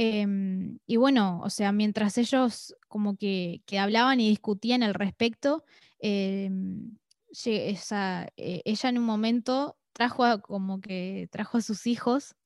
[0.00, 5.64] Em, y bueno, o sea, mientras ellos como que, hablaban y discutían al respecto,
[5.98, 6.96] em,
[7.44, 12.36] eh, ella en un momento trajo a, como que trajo a sus hijos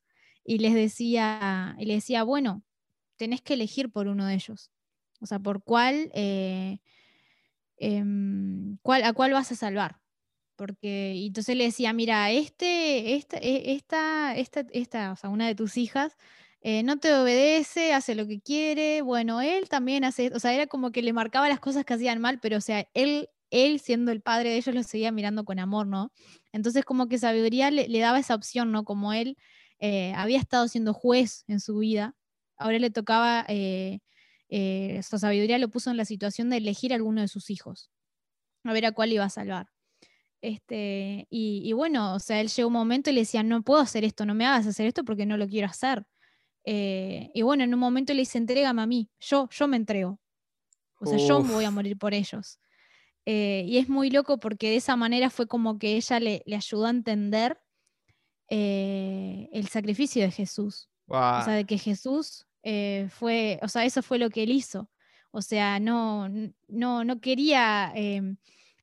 [0.45, 2.65] y les decía, y les decía, bueno,
[3.19, 4.71] tenés que elegir por uno de ellos.
[5.21, 6.81] O sea, por cuál, eh,
[7.77, 10.01] em, cuál a cuál vas a salvar.
[10.57, 15.47] Porque, y entonces le decía, mira, este, esta, e, esta, esta, esta, o sea, una
[15.47, 16.17] de tus hijas
[16.65, 20.69] eh, no te obedece, hace lo que quiere, bueno, él también hace, o sea, era
[20.69, 24.13] como que le marcaba las cosas que hacían mal, pero o sea, él, él siendo
[24.13, 26.13] el padre de ellos lo seguía mirando con amor, ¿no?
[26.53, 28.85] Entonces como que sabiduría le, daba esa opción, ¿no?
[28.85, 29.37] Como él
[29.81, 32.15] eh, había estado siendo juez en su vida,
[32.57, 34.01] ahora le tocaba, eh,
[35.03, 37.91] su sabiduría lo puso en la situación de elegir a alguno de sus hijos,
[38.65, 39.69] a ver a cuál iba a salvar.
[40.43, 43.81] Este, y, y, bueno, o sea, él llegó un momento y le decía, no puedo
[43.81, 46.07] hacer esto, no me hagas hacer esto porque no lo quiero hacer.
[46.65, 50.19] Eh, y bueno, en un momento le dice, entrégame a mí, yo, yo me entrego.
[51.01, 52.61] O sea, yo voy a morir por ellos.
[53.27, 56.87] Eh, y es muy loco porque de esa manera fue como que ella le, ayudó
[56.87, 57.61] a entender
[58.49, 60.89] eh, el sacrificio de Jesús.
[61.09, 62.47] O sea, de que Jesús
[63.11, 64.89] fue, o sea, eso fue lo que él hizo.
[65.33, 66.29] O sea, no,
[66.69, 68.37] no, no quería, em,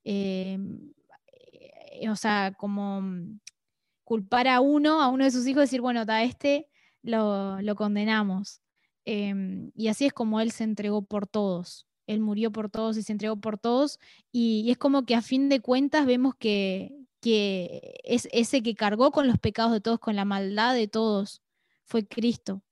[0.03, 0.91] em,
[2.09, 3.39] o sea, como mm,
[4.03, 6.68] culpar a uno, a uno de sus hijos, decir, bueno, da este
[7.04, 8.62] lo, condenamos.
[9.06, 11.88] Em, y así es como Él se entregó por todos.
[12.08, 14.00] Él murió por todos y se entregó por todos.
[14.32, 19.12] Y, es como que a fin de cuentas vemos que, que es ese que cargó
[19.12, 21.41] con los pecados de todos, con la maldad de todos,
[21.86, 22.64] fue Cristo,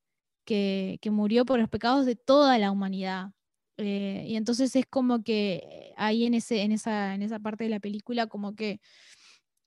[0.45, 3.32] que, murió por los pecados de toda la humanidad.
[3.78, 7.69] Eh, y entonces es como que ahí en, ese, en, esa, en esa parte de
[7.69, 8.80] la película, como que,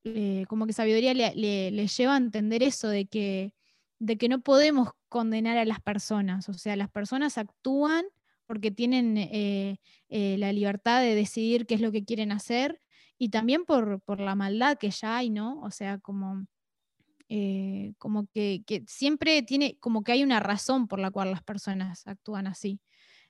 [0.04, 3.52] eh, como que sabiduría le, lleva a entender eso de que
[4.00, 8.04] de que no podemos condenar a las personas, o sea, las personas actúan
[8.46, 9.78] porque tienen eh,
[10.08, 12.80] eh, la libertad de decidir qué es lo que quieren hacer
[13.16, 15.60] y también por, la maldad que ya hay, ¿no?
[15.60, 16.46] O sea, como,
[17.28, 22.06] eh, como que, siempre tiene, como que hay una razón por la cual las personas
[22.06, 22.80] actúan así.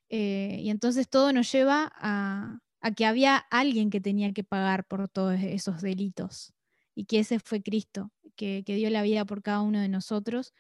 [0.09, 2.61] Y entonces todo nos lleva a,
[2.97, 6.55] que había alguien que tenía que pagar por todos esos delitos
[6.95, 10.55] y que ese fue Cristo, que, dio la vida por cada uno de nosotros.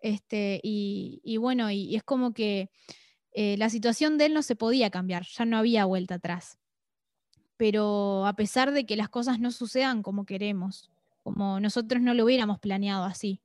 [0.00, 2.70] Este, y, bueno, y, es como que
[3.32, 6.58] eh, la situación de él no se podía cambiar, ya no había vuelta atrás.
[7.56, 10.90] Pero a pesar de que las cosas no sucedan como queremos,
[11.22, 13.42] como nosotros no lo hubiéramos planeado así,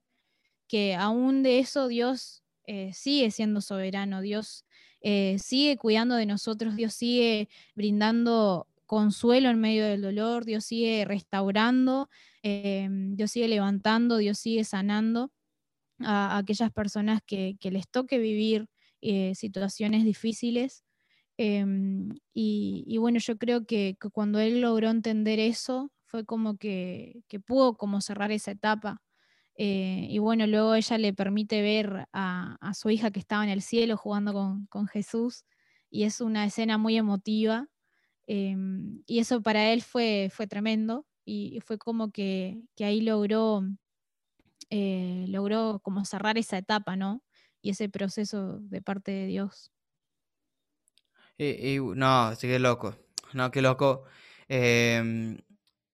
[0.68, 4.66] que aún de eso Dios eh, sigue siendo soberano, Dios
[5.02, 11.06] eh, sigue cuidando de nosotros, Dios sigue brindando consuelo en medio del dolor, Dios sigue
[11.06, 12.10] restaurando,
[12.44, 15.32] em, Dios sigue levantando, Dios sigue sanando
[16.00, 18.68] a, aquellas personas que, les toque vivir
[19.02, 20.84] eh, situaciones difíciles.
[21.38, 27.76] Em, y, bueno, yo creo que, cuando él logró entender eso, fue como que, pudo
[27.78, 29.02] como cerrar esa etapa
[29.58, 33.62] eh, y bueno, luego ella le permite ver a, su hija que estaba en el
[33.62, 34.34] cielo jugando
[34.70, 35.46] con, Jesús
[35.90, 37.68] y es una escena muy emotiva.
[38.28, 43.64] Em, y eso para él fue, fue tremendo y fue como que, ahí logró,
[44.70, 47.24] eh, logró como cerrar esa etapa, ¿no?
[47.62, 49.72] Y ese proceso de parte de Dios.
[51.38, 52.96] Y, no, qué loco.
[53.34, 54.06] No, qué loco.
[54.48, 55.38] Em,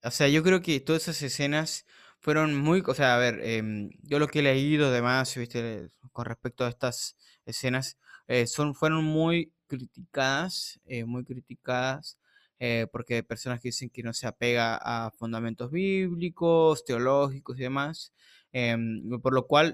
[0.04, 1.86] o sea, yo creo que todas esas escenas
[2.20, 6.26] fueron muy, o sea, a ver, em, yo lo que he leído demás, viste, con
[6.26, 12.20] respecto a estas escenas, eh, son, fueron muy criticadas, eh, muy criticadas,
[12.62, 17.64] eh, porque hay personas que dicen que no se apega a fundamentos bíblicos, teológicos y
[17.64, 18.14] demás,
[18.53, 19.74] em, por lo cual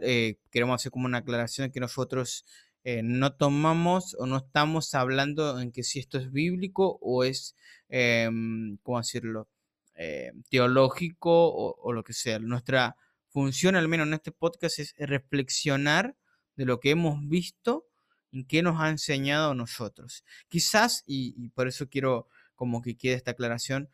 [0.52, 2.46] queremos hacer como una aclaración de que nosotros
[3.04, 7.56] no tomamos o no estamos hablando en que si esto es bíblico o es,
[7.90, 9.50] em, ¿cómo decirlo?
[10.00, 12.38] Eh, teológico o, lo que sea.
[12.38, 12.96] Nuestra
[13.30, 16.16] función, al menos en este podcast, es reflexionar
[16.56, 17.88] de lo que hemos visto
[18.30, 20.24] y qué nos ha enseñado a nosotros.
[20.50, 22.28] Quizás, y, por eso quiero
[22.58, 23.90] como que quede esta aclaración,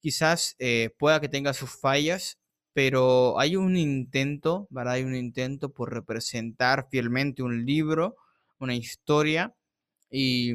[0.00, 2.38] quizás eh, pueda que tenga sus fallas,
[2.72, 4.94] pero hay un intento, ¿verdad?
[4.94, 8.16] Hay un intento por representar fielmente un libro,
[8.58, 9.54] una historia,
[10.10, 10.52] y,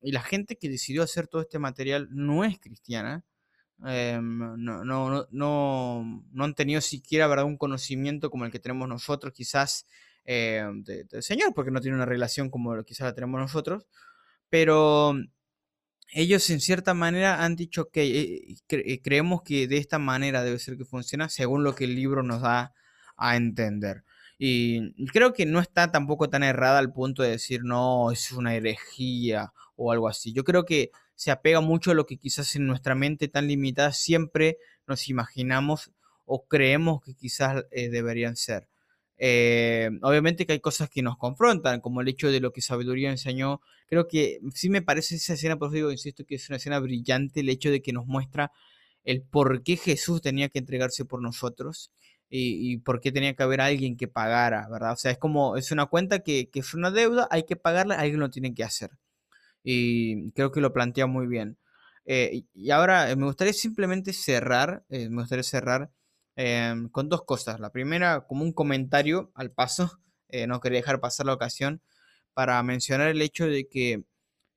[0.00, 3.24] y la gente que decidió hacer todo este material no es cristiana,
[3.84, 7.46] Em, no, no, no, no, han tenido siquiera ¿verdad?
[7.46, 9.86] un conocimiento como el que tenemos nosotros, quizás
[10.24, 13.88] em, del Señor, porque no tiene una relación como quizás la tenemos nosotros,
[14.48, 15.14] pero
[16.12, 20.76] ellos en cierta manera han dicho que eh, creemos que de esta manera debe ser
[20.76, 22.74] que funciona según lo que el libro nos da
[23.16, 24.04] a entender.
[24.38, 28.54] Y creo que no está tampoco tan errada al punto de decir, no, es una
[28.54, 30.32] herejía o algo así.
[30.32, 33.92] Yo creo que se apega mucho a lo que quizás en nuestra mente tan limitada
[33.92, 35.92] siempre nos imaginamos
[36.24, 38.68] o creemos que quizás eh, deberían ser.
[39.24, 43.08] Eh, obviamente que hay cosas que nos confrontan, como el hecho de lo que sabiduría
[43.08, 43.60] enseñó.
[43.86, 46.80] Creo que sí me parece esa escena, por eso digo, insisto, que es una escena
[46.80, 48.50] brillante, el hecho de que nos muestra
[49.04, 51.92] el por qué Jesús tenía que entregarse por nosotros
[52.28, 54.94] y, por qué tenía que haber alguien que pagara, ¿verdad?
[54.94, 58.18] O sea, es como, es una cuenta que, es una deuda, hay que pagarla, alguien
[58.20, 58.90] lo tiene que hacer
[59.62, 61.58] y creo que lo plantea muy bien.
[62.06, 65.92] Eh, y ahora eh, me gustaría simplemente cerrar, me gustaría cerrar
[66.36, 67.60] em, con dos cosas.
[67.60, 69.98] La primera, como un comentario al paso,
[70.48, 71.82] no quería dejar pasar la ocasión
[72.34, 74.04] para mencionar el hecho de que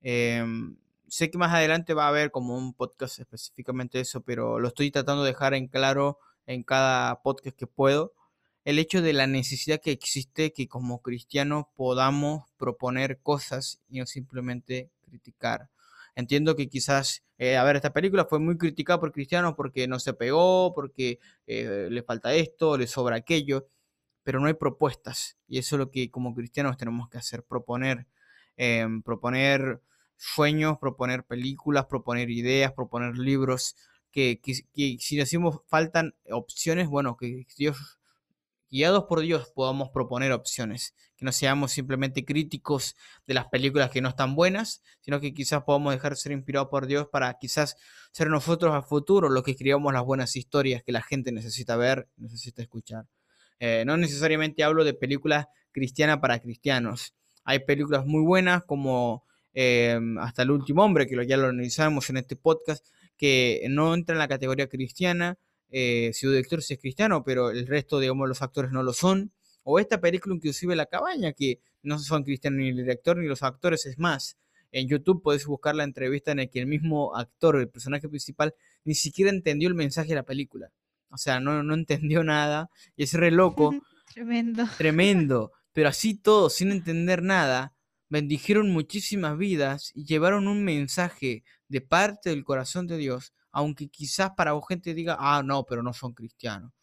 [0.02, 4.70] em, sé que más adelante va a haber como un podcast específicamente eso, pero lo
[4.70, 8.14] estoy tratando de dejar en claro en cada podcast que puedo
[8.66, 14.08] el hecho de la necesidad que existe que como cristianos podamos proponer cosas y no
[14.08, 15.70] simplemente criticar.
[16.16, 20.00] Entiendo que quizás, eh, a ver, esta película fue muy criticada por cristianos porque no
[20.00, 23.68] se pegó, porque eh, le falta esto, le sobra aquello,
[24.24, 25.38] pero no hay propuestas.
[25.48, 28.08] Y eso es lo que como cristianos tenemos que hacer, proponer,
[28.58, 29.82] em, proponer
[30.18, 33.76] sueños, proponer películas, proponer ideas, proponer libros,
[34.12, 34.54] que, que
[35.00, 38.00] si decimos faltan opciones, bueno, que Dios
[38.70, 42.96] guiados por Dios, podamos proponer opciones, que no seamos simplemente críticos
[43.28, 46.70] de las películas que no están buenas, sino que quizás podamos dejar de ser inspirados
[46.70, 47.78] por Dios para quizás
[48.12, 52.08] ser nosotros a futuro los que escribamos las buenas historias que la gente necesita ver,
[52.18, 53.06] necesita escuchar.
[53.60, 57.16] Eh, no necesariamente hablo de películas cristianas para cristianos.
[57.44, 62.18] Hay películas muy buenas como eh, Hasta el último hombre, que ya lo analizamos en
[62.18, 62.86] este podcast,
[63.18, 65.38] que no entra en la categoría cristiana,
[65.70, 69.32] eh, si un director es cristiano, pero el resto, digamos, los actores no lo son.
[69.64, 73.44] O esta película, inclusive La Cabaña, que no son cristianos ni el director ni los
[73.44, 74.38] actores, es más.
[74.72, 78.54] En YouTube puedes buscar la entrevista en la que el mismo actor, el personaje principal,
[78.84, 80.72] ni siquiera entendió el mensaje de la película.
[81.10, 82.70] O sea, no, no entendió nada.
[82.96, 83.74] Y es re loco.
[84.14, 84.66] Tremendo.
[84.78, 85.52] Tremendo.
[85.74, 87.74] Pero así todo, sin entender nada,
[88.10, 94.32] bendijeron muchísimas vidas y llevaron un mensaje de parte del corazón de Dios, aunque quizás
[94.36, 96.74] para vos gente diga, ah, no, pero no son cristianos.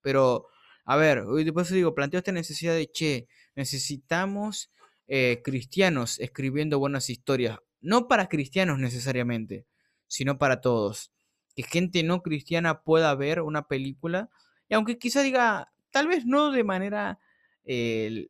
[0.00, 0.48] Pero,
[0.84, 4.72] a ver, después digo, planteo esta necesidad de, che, necesitamos
[5.06, 9.66] eh, cristianos escribiendo buenas historias, no para cristianos necesariamente,
[10.08, 11.12] sino para todos.
[11.54, 14.28] Que gente no cristiana pueda ver una película,
[14.68, 17.20] y aunque quizá diga, tal vez no de manera,
[17.62, 18.26] eh,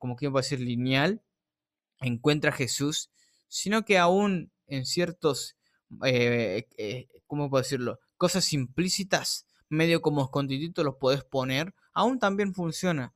[0.00, 1.22] como que va a decir, lineal,
[2.00, 3.12] encuentra a Jesús,
[3.46, 5.57] sino que aún en ciertos,
[7.26, 8.00] ¿cómo puedo decirlo?
[8.16, 13.14] Cosas implícitas, medio como escondidito los puedes poner, aún también funciona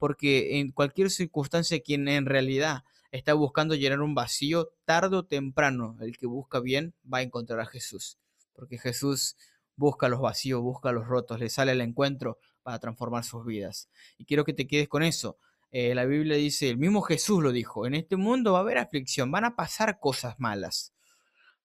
[0.00, 5.98] porque en cualquier circunstancia quien en realidad está buscando llenar un vacío, tarde o temprano,
[6.00, 8.18] el que busca bien va a encontrar a Jesús,
[8.54, 9.36] porque Jesús
[9.76, 13.90] busca los vacíos, busca los rotos, le sale al encuentro para transformar sus vidas.
[14.16, 15.36] Y quiero que te quedes con eso.
[15.70, 18.78] Eh, la Biblia dice, el mismo Jesús lo dijo, en este mundo va a haber
[18.78, 20.94] aflicción, van a pasar cosas malas,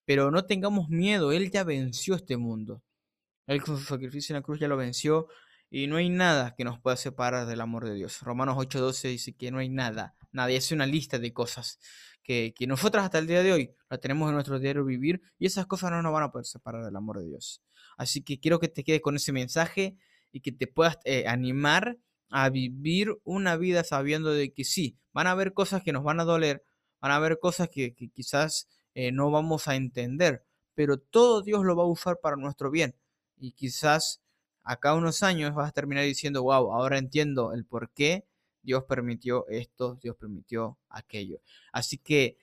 [0.05, 2.83] pero no tengamos miedo, Él ya venció este mundo.
[3.47, 5.27] Él con su sacrificio en la cruz ya lo venció
[5.69, 8.21] y no hay nada que nos pueda separar del amor de Dios.
[8.21, 11.79] Romanos 8:12 dice que no hay nada, nadie, hace una lista de cosas
[12.23, 15.45] que, que nosotras hasta el día de hoy la tenemos en nuestro diario vivir y
[15.45, 17.61] esas cosas no nos van a poder separar del amor de Dios.
[17.97, 19.97] Así que quiero que te quedes con ese mensaje
[20.31, 21.97] y que te puedas eh, animar
[22.29, 26.19] a vivir una vida sabiendo de que sí, van a haber cosas que nos van
[26.19, 26.65] a doler,
[26.99, 30.43] van a haber cosas que, quizás eh, no vamos a entender,
[30.73, 32.95] pero todo Dios lo va a usar para nuestro bien.
[33.37, 34.21] Y quizás
[34.63, 38.25] acá unos años vas a terminar diciendo, wow, ahora entiendo el por qué
[38.63, 41.39] Dios permitió esto, Dios permitió aquello.
[41.71, 42.37] Así que,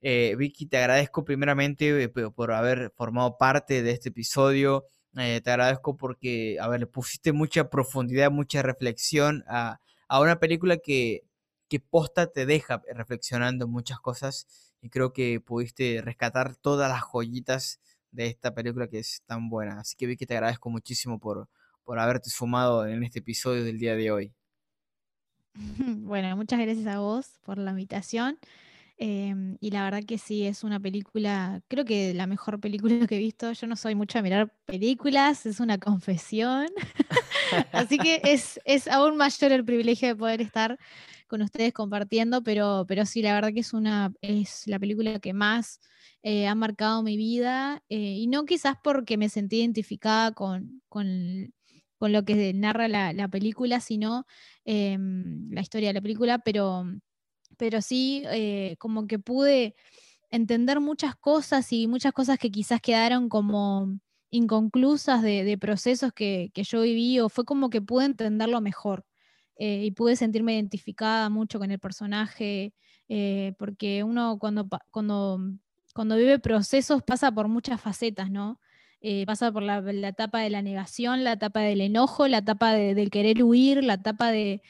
[0.00, 4.86] eh, Vicky, te agradezco primeramente eh, por haber formado parte de este episodio.
[5.14, 10.76] Te agradezco porque, a ver, le pusiste mucha profundidad, mucha reflexión a, a una película
[10.78, 11.24] que,
[11.68, 14.46] que posta te deja reflexionando muchas cosas
[14.80, 19.80] y creo que pudiste rescatar todas las joyitas de esta película que es tan buena.
[19.80, 21.48] Así que Vicky, te agradezco muchísimo por,
[21.84, 24.32] por haberte sumado en este episodio del día de hoy.
[26.08, 28.38] Bueno, muchas gracias a vos por la invitación.
[29.00, 33.16] Em, y la verdad que sí, es una película, creo que la mejor película que
[33.16, 33.52] he visto.
[33.52, 36.66] Yo no soy mucho a mirar películas, es una confesión.
[37.72, 40.78] Así que es, es aún mayor el privilegio de poder estar
[41.28, 45.32] con ustedes compartiendo, pero, pero sí, la verdad que es una, es la película que
[45.32, 45.80] más
[46.22, 47.82] eh, ha marcado mi vida.
[47.88, 51.52] Eh, y no quizás porque me sentí identificada con, con
[51.98, 54.26] con lo que narra la, película, sino
[54.64, 56.84] em, la historia de la película, pero,
[57.58, 59.74] pero sí eh, como que pude
[60.30, 63.98] entender muchas cosas y muchas cosas que quizás quedaron como
[64.30, 69.04] inconclusas de, procesos que, yo viví, o fue como que pude entenderlo mejor.
[69.58, 72.72] Eh, y pude sentirme identificada mucho con el personaje,
[73.08, 75.40] eh, porque uno cuando, cuando,
[75.94, 78.60] cuando vive procesos pasa por muchas facetas, ¿no?
[79.00, 79.78] Eh, pasa por la,
[80.08, 84.30] etapa de la negación, la etapa del enojo, la etapa del querer huir, la etapa
[84.30, 84.60] de,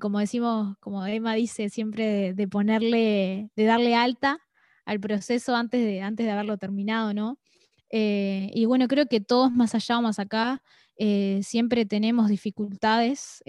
[0.00, 4.40] como decimos, como Emma dice, siempre de, ponerle, de darle alta
[4.84, 7.38] al proceso antes de, antes de haberlo terminado, ¿no?
[7.90, 10.62] Y bueno, creo que todos más allá o más acá
[11.40, 13.42] siempre tenemos dificultades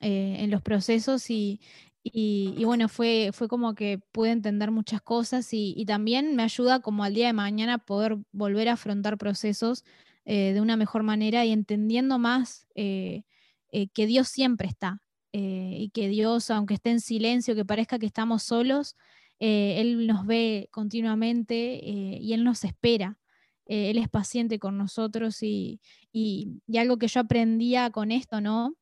[0.00, 1.60] en los procesos y,
[2.04, 7.04] y, bueno, fue, fue como que pude entender muchas cosas y, también me ayuda como
[7.04, 9.84] al día de mañana poder volver a afrontar procesos
[10.24, 13.22] eh, de una mejor manera y entendiendo más eh,
[13.70, 15.00] eh, que Dios siempre está
[15.34, 18.96] y que Dios, aunque esté en silencio, que parezca que estamos solos,
[19.38, 23.18] Él nos ve continuamente y Él nos espera.
[23.64, 25.80] él es paciente con nosotros y,
[26.12, 28.76] y algo que yo aprendía con esto, ¿no?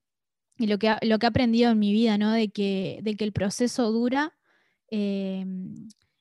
[0.61, 2.33] Y lo que, lo que he aprendido en mi vida, ¿no?
[2.33, 4.37] De que, de que el proceso dura
[4.91, 5.41] eh,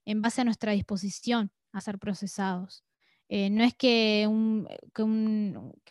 [0.05, 2.85] en base a nuestra disposición a ser procesados.
[3.27, 5.03] Eh, no es que un, que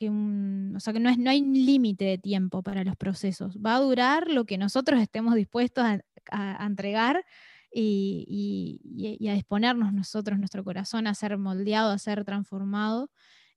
[0.08, 3.58] un, o sea, que no, es, no hay límite de tiempo para los procesos.
[3.58, 7.26] Va a durar lo que nosotros estemos dispuestos a, entregar
[7.70, 8.80] y,
[9.20, 13.10] y, a disponernos nosotros, nuestro corazón, a ser moldeado, a ser transformado.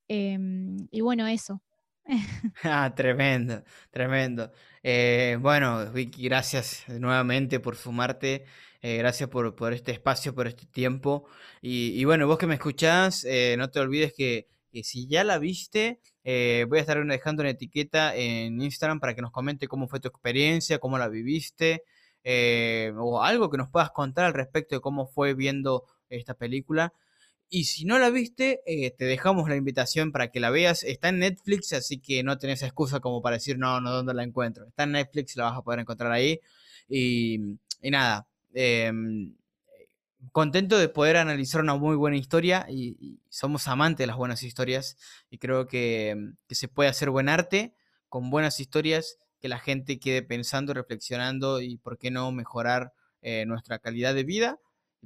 [0.09, 1.63] Em, y bueno, eso,
[2.63, 4.51] Ah, tremendo, tremendo.
[4.83, 8.45] Eh, bueno, Vicky, gracias nuevamente por sumarte.
[8.81, 11.25] Eh, gracias por, por, este espacio, por este tiempo.
[11.61, 14.47] Y, bueno, vos que me escuchás, eh, no te olvides que,
[14.83, 19.31] si ya la viste, voy a estar dejando una etiqueta en Instagram para que nos
[19.31, 21.83] comente cómo fue tu experiencia, cómo la viviste,
[22.97, 26.93] o algo que nos puedas contar al respecto de cómo fue viendo esta película.
[27.53, 30.83] Y si no la viste, eh, te dejamos la invitación para que la veas.
[30.83, 34.23] Está en Netflix, así que no tenés excusa como para decir, no, no, ¿dónde la
[34.23, 34.67] encuentro?
[34.67, 36.39] Está en Netflix, la vas a poder encontrar ahí.
[36.87, 37.39] Y,
[37.83, 39.35] nada, em,
[40.31, 44.95] contento de poder analizar una muy buena historia y, somos amantes de las buenas historias
[45.29, 46.15] y creo que,
[46.49, 47.73] se puede hacer buen arte
[48.07, 53.45] con buenas historias que la gente quede pensando, reflexionando y por qué no mejorar eh,
[53.45, 54.59] nuestra calidad de vida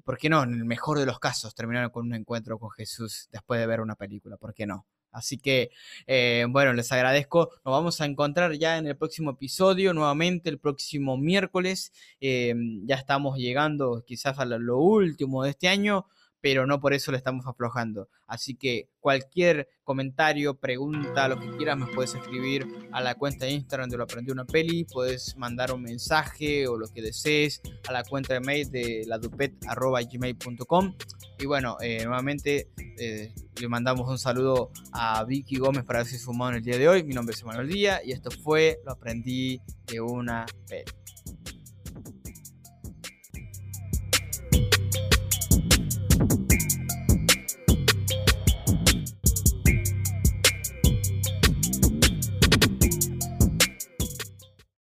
[0.04, 3.30] por qué no, en el mejor de los casos, terminar con un encuentro con Jesús
[3.32, 4.86] después de ver una película, ¿por qué no?
[5.16, 5.72] Así que,
[6.08, 7.50] eh, bueno, les agradezco.
[7.64, 11.94] Nos vamos a encontrar ya en el próximo episodio, nuevamente el próximo miércoles.
[12.20, 16.06] Eh, ya estamos llegando quizás a lo último de este año
[16.46, 18.08] pero no por eso le estamos aflojando.
[18.28, 23.54] Así que cualquier comentario, pregunta, lo que quieras, me puedes escribir a la cuenta de
[23.54, 27.92] Instagram de Lo Aprendí Una Peli, puedes mandar un mensaje o lo que desees a
[27.92, 30.94] la cuenta de mail de ladupet.gmail.com
[31.40, 32.70] y bueno, eh, nuevamente
[33.00, 36.88] eh, le mandamos un saludo a Vicky Gómez para haberse sumado en el día de
[36.88, 37.04] hoy.
[37.04, 40.92] Mi nombre es Emanuel Díaz y esto fue Lo Aprendí de Una Peli.